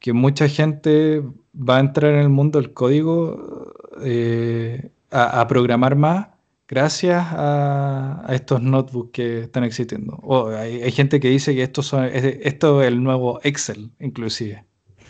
[0.00, 1.22] que, mucha gente
[1.54, 6.28] va a entrar en el mundo del código eh, a programar más
[6.68, 10.18] gracias a, estos notebooks que están existiendo.
[10.22, 14.64] O hay, gente que dice que esto, son, es, esto es el nuevo Excel, inclusive.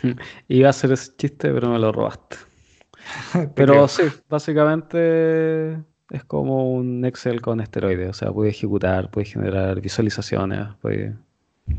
[0.47, 2.37] Iba a ser ese chiste, pero me lo robaste.
[3.55, 5.73] pero sí, básicamente
[6.09, 8.09] es como un Excel con esteroides.
[8.09, 11.15] O sea, puede ejecutar, puede generar visualizaciones, puede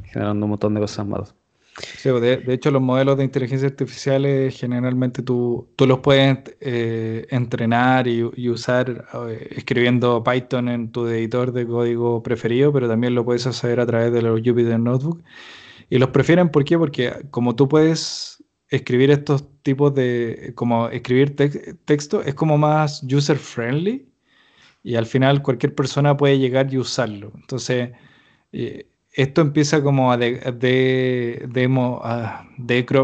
[0.05, 1.35] generando un montón de cosas más.
[1.79, 8.09] Sí, de, hecho, los modelos de inteligencia artificial generalmente tú, tú los puedes eh, entrenar
[8.09, 13.47] y, usar eh, escribiendo Python en tu editor de código preferido, pero también lo puedes
[13.47, 15.23] hacer a través de los Jupyter Notebook.
[15.91, 16.79] Y los prefieren, ¿por qué?
[16.79, 21.37] Porque como tú puedes escribir estos tipos de, como escribir
[21.85, 24.09] texto, es como más user friendly
[24.83, 27.33] y al final cualquier persona puede llegar y usarlo.
[27.35, 27.93] Entonces,
[28.53, 32.47] eh, esto empieza como a de, de, demo, a,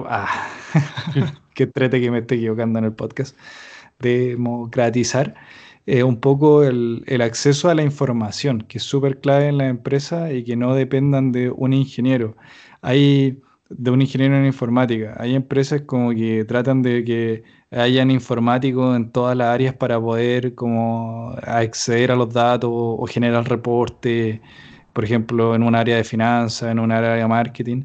[0.08, 0.48] ah,
[1.54, 3.36] que trate que me esté equivocando en el podcast,
[3.98, 5.34] democratizar
[5.86, 9.68] eh, un poco el, el, acceso a la información, que es súper clave en la
[9.68, 12.36] empresa y que no dependan de un ingeniero.
[12.82, 15.16] Hay de un ingeniero en informática.
[15.18, 20.54] Hay empresas como que tratan de que hayan informáticos en todas las áreas para poder
[20.54, 24.40] como acceder a los datos o generar reportes
[24.92, 27.84] por ejemplo, en un área de finanzas, en un área de marketing.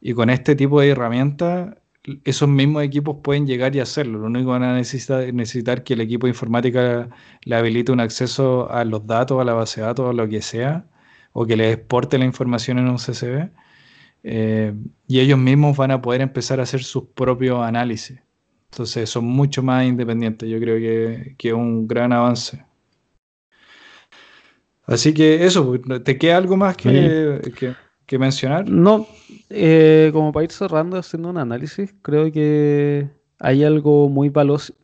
[0.00, 1.76] Y con este tipo de herramientas,
[2.24, 4.18] esos mismos equipos pueden llegar y hacerlo.
[4.20, 7.08] Lo único que van a necesitar, necesitar que el equipo de informática
[7.42, 10.42] le habilite un acceso a los datos, a la base de datos, a lo que
[10.42, 10.86] sea,
[11.32, 13.50] o que le exporte la información en un CSV.
[14.24, 14.74] Eh,
[15.06, 18.18] y ellos mismos van a poder empezar a hacer sus propios análisis.
[18.70, 20.48] Entonces son mucho más independientes.
[20.48, 22.64] Yo creo que, que es un gran avance.
[24.86, 27.74] Así que eso, ¿te queda algo más que,
[28.06, 28.68] que, mencionar?
[28.68, 29.06] No,
[29.48, 33.08] eh, como para ir cerrando, haciendo un análisis, creo que
[33.38, 34.30] hay algo muy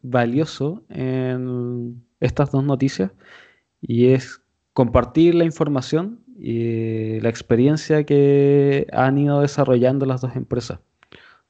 [0.03, 3.11] valioso en estas dos noticias
[3.83, 4.41] y es
[4.73, 10.81] compartir la información y la experiencia que han ido desarrollando las dos empresas.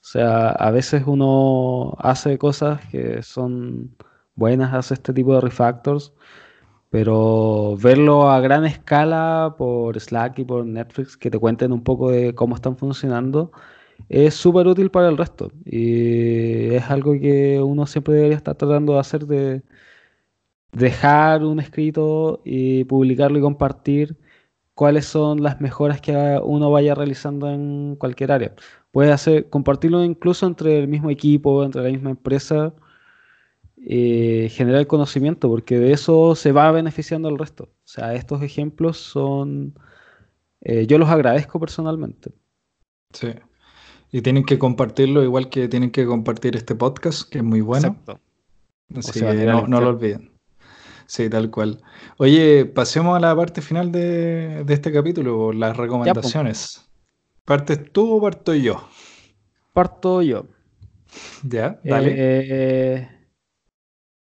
[0.02, 3.96] O sea, a veces uno hace cosas que son
[4.34, 6.12] buenas, hace este tipo de refactors,
[6.90, 12.10] pero verlo a gran escala por Slack y por Netflix, que te cuenten un poco
[12.10, 13.52] de cómo están funcionando,
[14.08, 15.52] es súper útil para el resto.
[15.64, 19.62] Y es algo que uno siempre debería estar tratando de hacer, de
[20.72, 24.16] dejar un escrito y publicarlo y compartir
[24.80, 28.54] cuáles son las mejoras que uno vaya realizando en cualquier área.
[28.92, 32.72] Puede hacer, compartirlo incluso entre el mismo equipo, entre la misma empresa
[33.86, 37.64] eh, generar conocimiento, porque de eso se va beneficiando el resto.
[37.64, 39.74] O sea, estos ejemplos son,
[40.62, 42.30] eh, yo los agradezco personalmente.
[43.12, 43.34] Sí.
[44.10, 47.88] Y tienen que compartirlo igual que tienen que compartir este podcast, que es muy bueno.
[47.88, 48.18] Exacto.
[48.96, 50.29] Así que no, lo olviden.
[51.10, 51.82] Sí, tal cual.
[52.18, 56.88] Oye, pasemos a la parte final de, este capítulo, las recomendaciones.
[57.44, 58.88] ¿Partes tú o parto yo?
[59.72, 60.46] Parto yo.
[61.42, 62.14] Ya, dale.
[62.16, 63.08] Eh,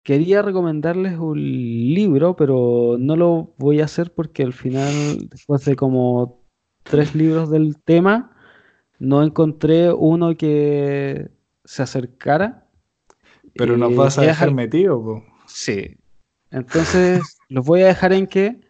[0.02, 5.76] Quería recomendarles un libro, pero no lo voy a hacer porque al final, después de
[5.76, 6.42] como
[6.82, 8.36] tres libros del tema,
[8.98, 11.30] no encontré uno que
[11.64, 12.66] se acercara.
[13.54, 15.99] Pero nos vas a dejar metido, Sí.
[16.50, 18.60] Entonces, los voy a dejar en que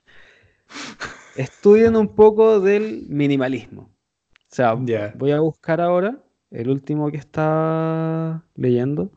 [1.37, 3.91] estudien un poco del minimalismo.
[4.33, 9.13] O sea, voy a buscar ahora el último que está leyendo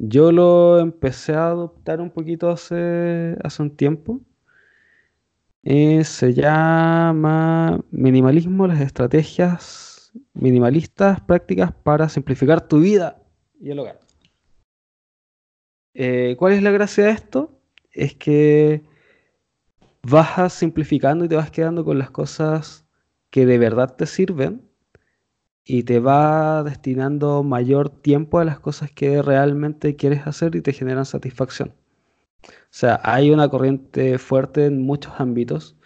[0.00, 4.20] yo lo empecé a adoptar un poquito hace, hace un tiempo.
[5.64, 13.20] Eh, se llama Minimalismo, las estrategias minimalistas prácticas para simplificar tu vida
[13.60, 13.98] y el hogar.
[15.94, 17.57] Eh, ¿Cuál es la gracia de esto?
[17.98, 18.82] Es que
[20.02, 22.86] vas simplificando y te vas quedando con las cosas
[23.30, 24.62] que de verdad te sirven
[25.64, 30.72] y te va destinando mayor tiempo a las cosas que realmente quieres hacer y te
[30.72, 31.74] generan satisfacción.
[32.44, 35.76] O sea, hay una corriente fuerte en muchos ámbitos.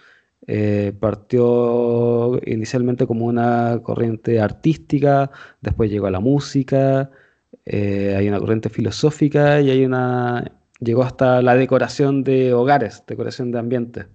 [0.46, 7.10] Eh, partió inicialmente como una corriente artística, después llegó a la música,
[7.64, 13.52] eh, hay una corriente filosófica y hay una llegó hasta la decoración de hogares, decoración
[13.52, 14.06] de ambientes.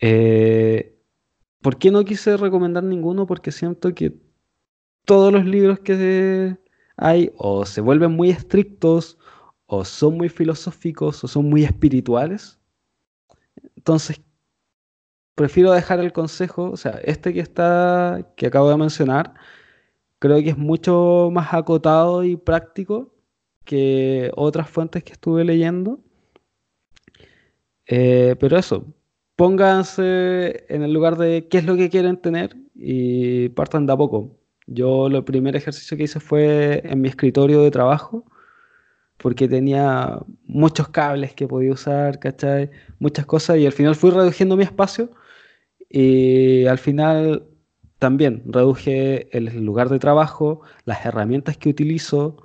[0.00, 0.96] Eh,
[1.60, 3.26] ¿Por qué no quise recomendar ninguno?
[3.26, 4.14] Porque siento que
[5.04, 6.56] todos los libros que
[6.96, 9.18] hay o se vuelven muy estrictos
[9.66, 12.58] o son muy filosóficos o son muy espirituales.
[13.76, 14.20] Entonces,
[15.34, 19.34] prefiero dejar el consejo, o sea, este que está, que acabo de mencionar,
[20.18, 23.11] creo que es mucho más acotado y práctico
[23.64, 26.00] que otras fuentes que estuve leyendo.
[27.86, 28.86] Eh, pero eso,
[29.36, 33.96] pónganse en el lugar de qué es lo que quieren tener y partan de a
[33.96, 34.38] poco.
[34.66, 38.24] Yo el primer ejercicio que hice fue en mi escritorio de trabajo,
[39.18, 42.70] porque tenía muchos cables que podía usar, ¿cachai?
[42.98, 45.10] Muchas cosas, y al final fui reduciendo mi espacio
[45.88, 47.44] y al final
[47.98, 52.36] también reduje el lugar de trabajo, las herramientas que utilizo,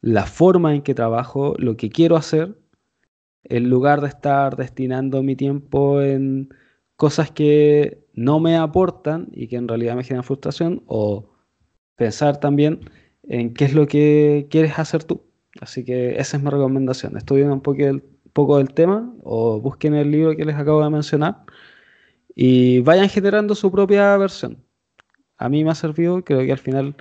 [0.00, 2.56] la forma en que trabajo, lo que quiero hacer
[3.44, 6.50] en lugar de estar destinando mi tiempo en
[6.96, 11.30] cosas que no me aportan y que en realidad me generan frustración, o
[11.96, 12.80] pensar también
[13.24, 15.22] en qué es lo que quieres hacer tú.
[15.60, 17.16] Así que esa es mi recomendación.
[17.16, 20.90] Estudien un, poco el, poco del tema o busquen el libro que les acabo de
[20.90, 21.44] mencionar
[22.34, 24.64] y vayan generando su propia versión.
[25.38, 26.96] A mí me ha servido, creo que al final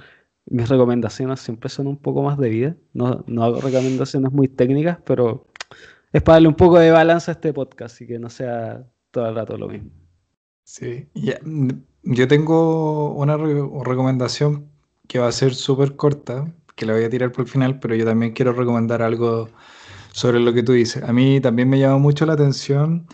[0.49, 2.75] mis recomendaciones siempre son un poco más de vida.
[2.93, 5.47] No, no hago recomendaciones muy técnicas, pero
[6.13, 9.27] es para darle un poco de balance a este podcast y que no sea todo
[9.27, 9.89] el rato lo mismo.
[10.63, 11.07] Sí,
[12.03, 14.69] yo tengo una recomendación
[15.07, 17.95] que va a ser súper corta, que la voy a tirar por el final, pero
[17.95, 19.49] yo también quiero recomendar algo
[20.11, 21.03] sobre lo que tú dices.
[21.03, 23.07] A mí también me llama mucho la atención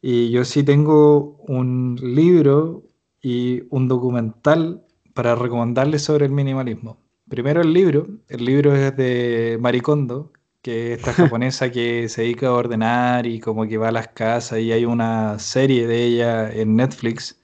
[0.00, 2.84] y yo sí tengo un libro
[3.20, 4.84] y un documental
[5.14, 6.98] para recomendarles sobre el minimalismo.
[7.28, 10.32] Primero el libro, el libro es de Maricondo,
[10.62, 14.08] que es esta japonesa que se dedica a ordenar y como que va a las
[14.08, 17.40] casas y hay una serie de ella en Netflix.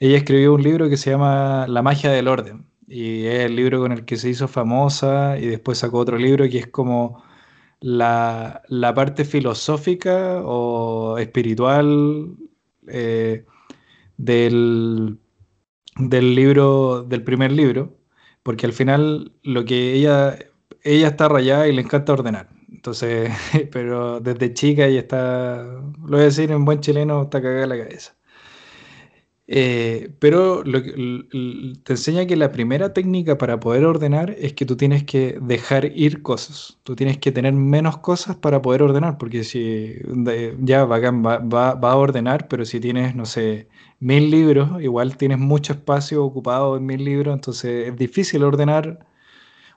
[0.00, 3.80] Ella escribió un libro que se llama La magia del orden y es el libro
[3.80, 7.22] con el que se hizo famosa y después sacó otro libro que es como
[7.80, 8.62] la,
[8.94, 12.36] parte filosófica o espiritual
[12.88, 13.44] eh,
[14.16, 15.18] del,
[15.98, 17.96] del libro, del primer libro,
[18.42, 20.38] porque al final lo que ella,
[20.82, 22.48] ella está rayada y le encanta ordenar.
[22.70, 23.30] Entonces,
[23.72, 27.78] pero desde chica ella está, lo voy a decir en buen chileno, está cagada la
[27.78, 28.14] cabeza.
[29.48, 34.76] Eh, pero lo te enseña que la primera técnica para poder ordenar es que tú
[34.76, 36.78] tienes que dejar ir cosas.
[36.82, 39.94] Tú tienes que tener menos cosas para poder ordenar, porque si
[40.60, 43.68] ya va, va, a ordenar, pero si tienes, no sé,
[44.00, 49.06] mil libros, igual tienes mucho espacio ocupado en mil libros, entonces es difícil ordenar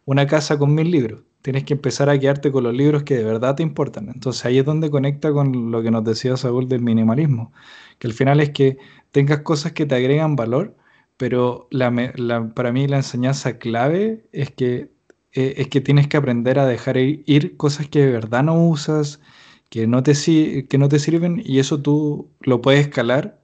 [0.06, 1.22] una casa con mil libros.
[1.42, 4.10] Tienes que empezar a quedarte con los libros que de verdad te importan.
[4.10, 7.54] Entonces ahí es donde conecta con lo que nos decía Saúl del minimalismo,
[7.98, 8.78] que al final es que
[9.12, 10.76] tengas cosas que te agregan valor,
[11.18, 11.68] pero
[12.56, 14.92] para mí la enseñanza clave es que,
[15.34, 19.22] eh, es que tienes que aprender a dejar ir, cosas que de verdad no usas,
[19.70, 20.14] que no te,
[20.68, 23.39] que no te sirven, y eso tú lo puedes escalar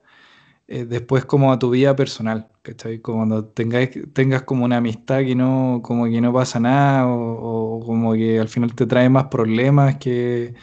[0.67, 2.99] eh, después como a tu vida personal, ¿cachai?
[2.99, 8.13] Cuando tengas, tengas como una amistad que no, como que no pasa nada, o, como
[8.13, 10.55] que al final te trae más problemas que,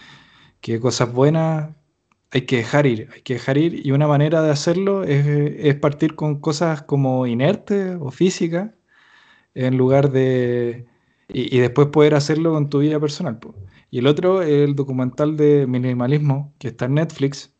[0.61, 1.71] que cosas buenas,
[2.33, 6.15] hay que dejar ir, hay que dejar ir y una manera de hacerlo es, partir
[6.17, 8.71] con cosas como inertes o físicas
[9.55, 10.87] en lugar de...
[11.29, 13.39] Y, después poder hacerlo con tu vida personal.
[13.91, 17.52] Y el otro es el documental de minimalismo que está en Netflix,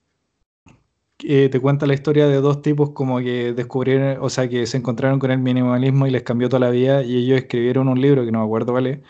[1.23, 4.77] que te cuenta la historia de dos tipos como que descubrieron, o sea, que se
[4.77, 8.25] encontraron con el minimalismo y les cambió toda la vida y ellos escribieron un libro
[8.25, 9.03] que no me acuerdo vale,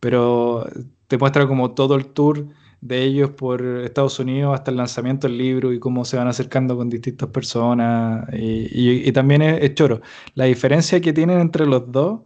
[0.00, 0.66] pero
[1.08, 2.48] te muestra como todo el tour
[2.80, 6.76] de ellos por Estados Unidos hasta el lanzamiento del libro y cómo se van acercando
[6.76, 8.28] con distintas personas.
[8.32, 10.00] Y, también es, choro.
[10.34, 12.22] La diferencia que tienen entre los dos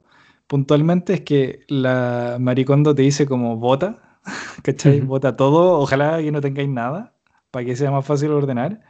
[0.46, 4.18] puntualmente es que la Maricondo te dice como vota,
[4.62, 5.00] ¿cachai?
[5.00, 7.14] Vota todo, ojalá que no tengáis nada
[7.50, 8.80] para que sea más fácil ordenar.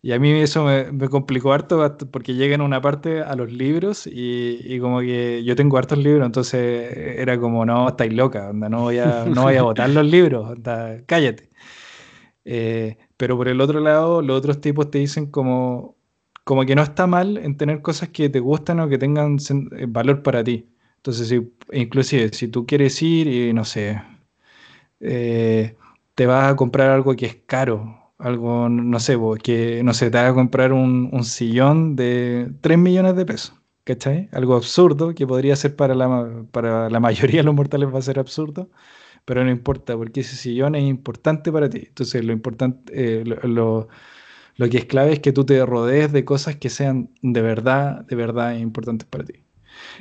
[0.00, 4.06] Y a mí eso me, complicó harto porque llega en una parte a los libros
[4.06, 8.98] y, como que yo tengo hartos libros, entonces era como, no, estáis loca, no voy
[8.98, 10.56] a, no voy a botar los libros,
[11.06, 11.50] cállate.
[12.44, 15.96] Eh, pero por el otro lado, los otros tipos te dicen como,
[16.44, 19.38] como que no está mal en tener cosas que te gustan o que tengan
[19.76, 20.68] eh, valor para ti.
[20.96, 24.02] Entonces, si, inclusive, si tú quieres ir y, no sé,
[25.00, 25.76] eh,
[26.14, 30.18] te vas a comprar algo que es caro algo, no sé, que no sé, te
[30.18, 34.28] haga comprar un, sillón de 3 millones de pesos, ¿cachai?
[34.32, 38.02] Algo absurdo que podría ser para la, para la mayoría de los mortales va a
[38.02, 38.70] ser absurdo,
[39.24, 41.84] pero no importa, porque ese sillón es importante para ti.
[41.88, 43.88] Entonces, lo importante, eh, lo,
[44.70, 48.16] que es clave es que tú te rodees de cosas que sean de verdad, de
[48.16, 49.44] verdad importantes para ti.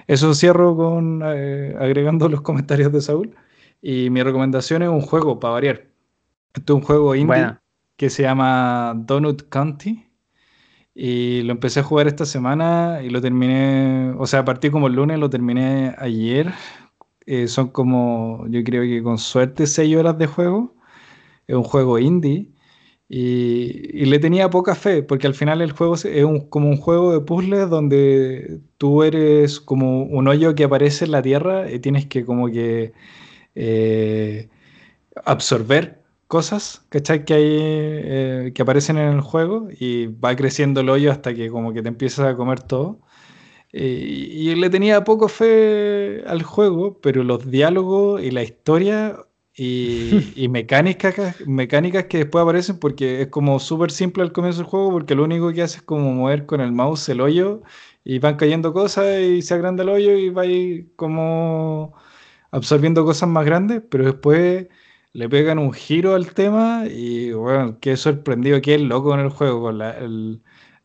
[0.07, 3.35] Eso cierro con eh, agregando los comentarios de Saúl.
[3.81, 5.87] Y mi recomendación es un juego para variar.
[6.53, 7.57] Este es un juego indie
[7.97, 10.05] que se llama Donut County.
[10.95, 14.93] Y lo empecé a jugar esta semana y lo terminé, o sea, partí como el
[14.95, 16.53] lunes, lo terminé ayer.
[17.27, 20.75] Eh, son como, yo creo que con suerte, 6 horas de juego.
[21.47, 22.51] Es un juego indie.
[23.09, 27.21] Y, le tenía poca fe, porque al final el juego es como un juego de
[27.21, 32.25] puzzles donde tú eres como un hoyo que aparece en la tierra y tienes que
[32.25, 32.93] como que
[33.55, 34.49] eh,
[35.25, 35.96] absorber
[36.27, 37.25] cosas, ¿cachai?
[37.25, 41.49] Que, hay, eh, que aparecen en el juego y va creciendo el hoyo hasta que
[41.49, 42.99] como que te empiezas a comer todo.
[43.73, 49.17] y le tenía poco fe al juego, pero los diálogos y la historia
[49.57, 51.15] y, mecánicas,
[51.47, 55.23] mecánicas que después aparecen porque es como súper simple al comienzo del juego porque lo
[55.23, 57.63] único que hace es como mover con el mouse el hoyo
[58.03, 60.43] y van cayendo cosas y se agranda el hoyo y va
[60.95, 61.95] como
[62.51, 64.67] absorbiendo cosas más grandes, pero después
[65.17, 69.61] le pegan un giro al tema y bueno, qué sorprendido, qué loco en el juego,
[69.61, 69.95] con la,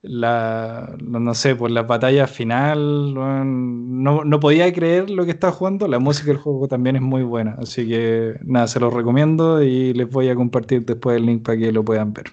[0.00, 5.86] la, no sé, por la batalla final, no, no, podía creer lo que estaba jugando,
[5.86, 9.92] la música del juego también es muy buena, así que nada, se los recomiendo y
[9.92, 12.32] les voy a compartir después el link para que lo puedan ver.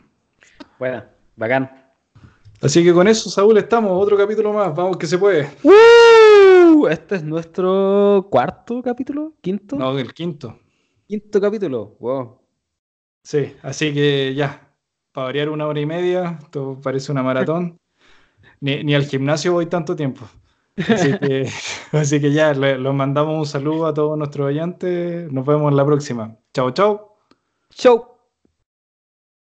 [0.80, 1.03] Bueno,
[1.35, 1.69] bacán.
[2.61, 5.49] Así que con eso, Saúl, estamos, otro capítulo más, vamos que se puede.
[6.89, 9.76] Este es nuestro cuarto capítulo, quinto.
[9.76, 10.55] No, el quinto.
[11.10, 12.40] Quinto capítulo, wow.
[13.23, 14.76] Sí, así que ya,
[15.11, 17.80] para variar una hora y media, esto parece una maratón.
[18.61, 20.30] ni, al gimnasio voy tanto tiempo.
[20.77, 21.49] Así que,
[21.94, 25.31] así que ya, los mandamos un saludo a todos nuestros oyentes.
[25.31, 26.38] Nos vemos en la próxima.
[26.53, 27.18] Chao, chao.
[27.72, 28.19] Chao.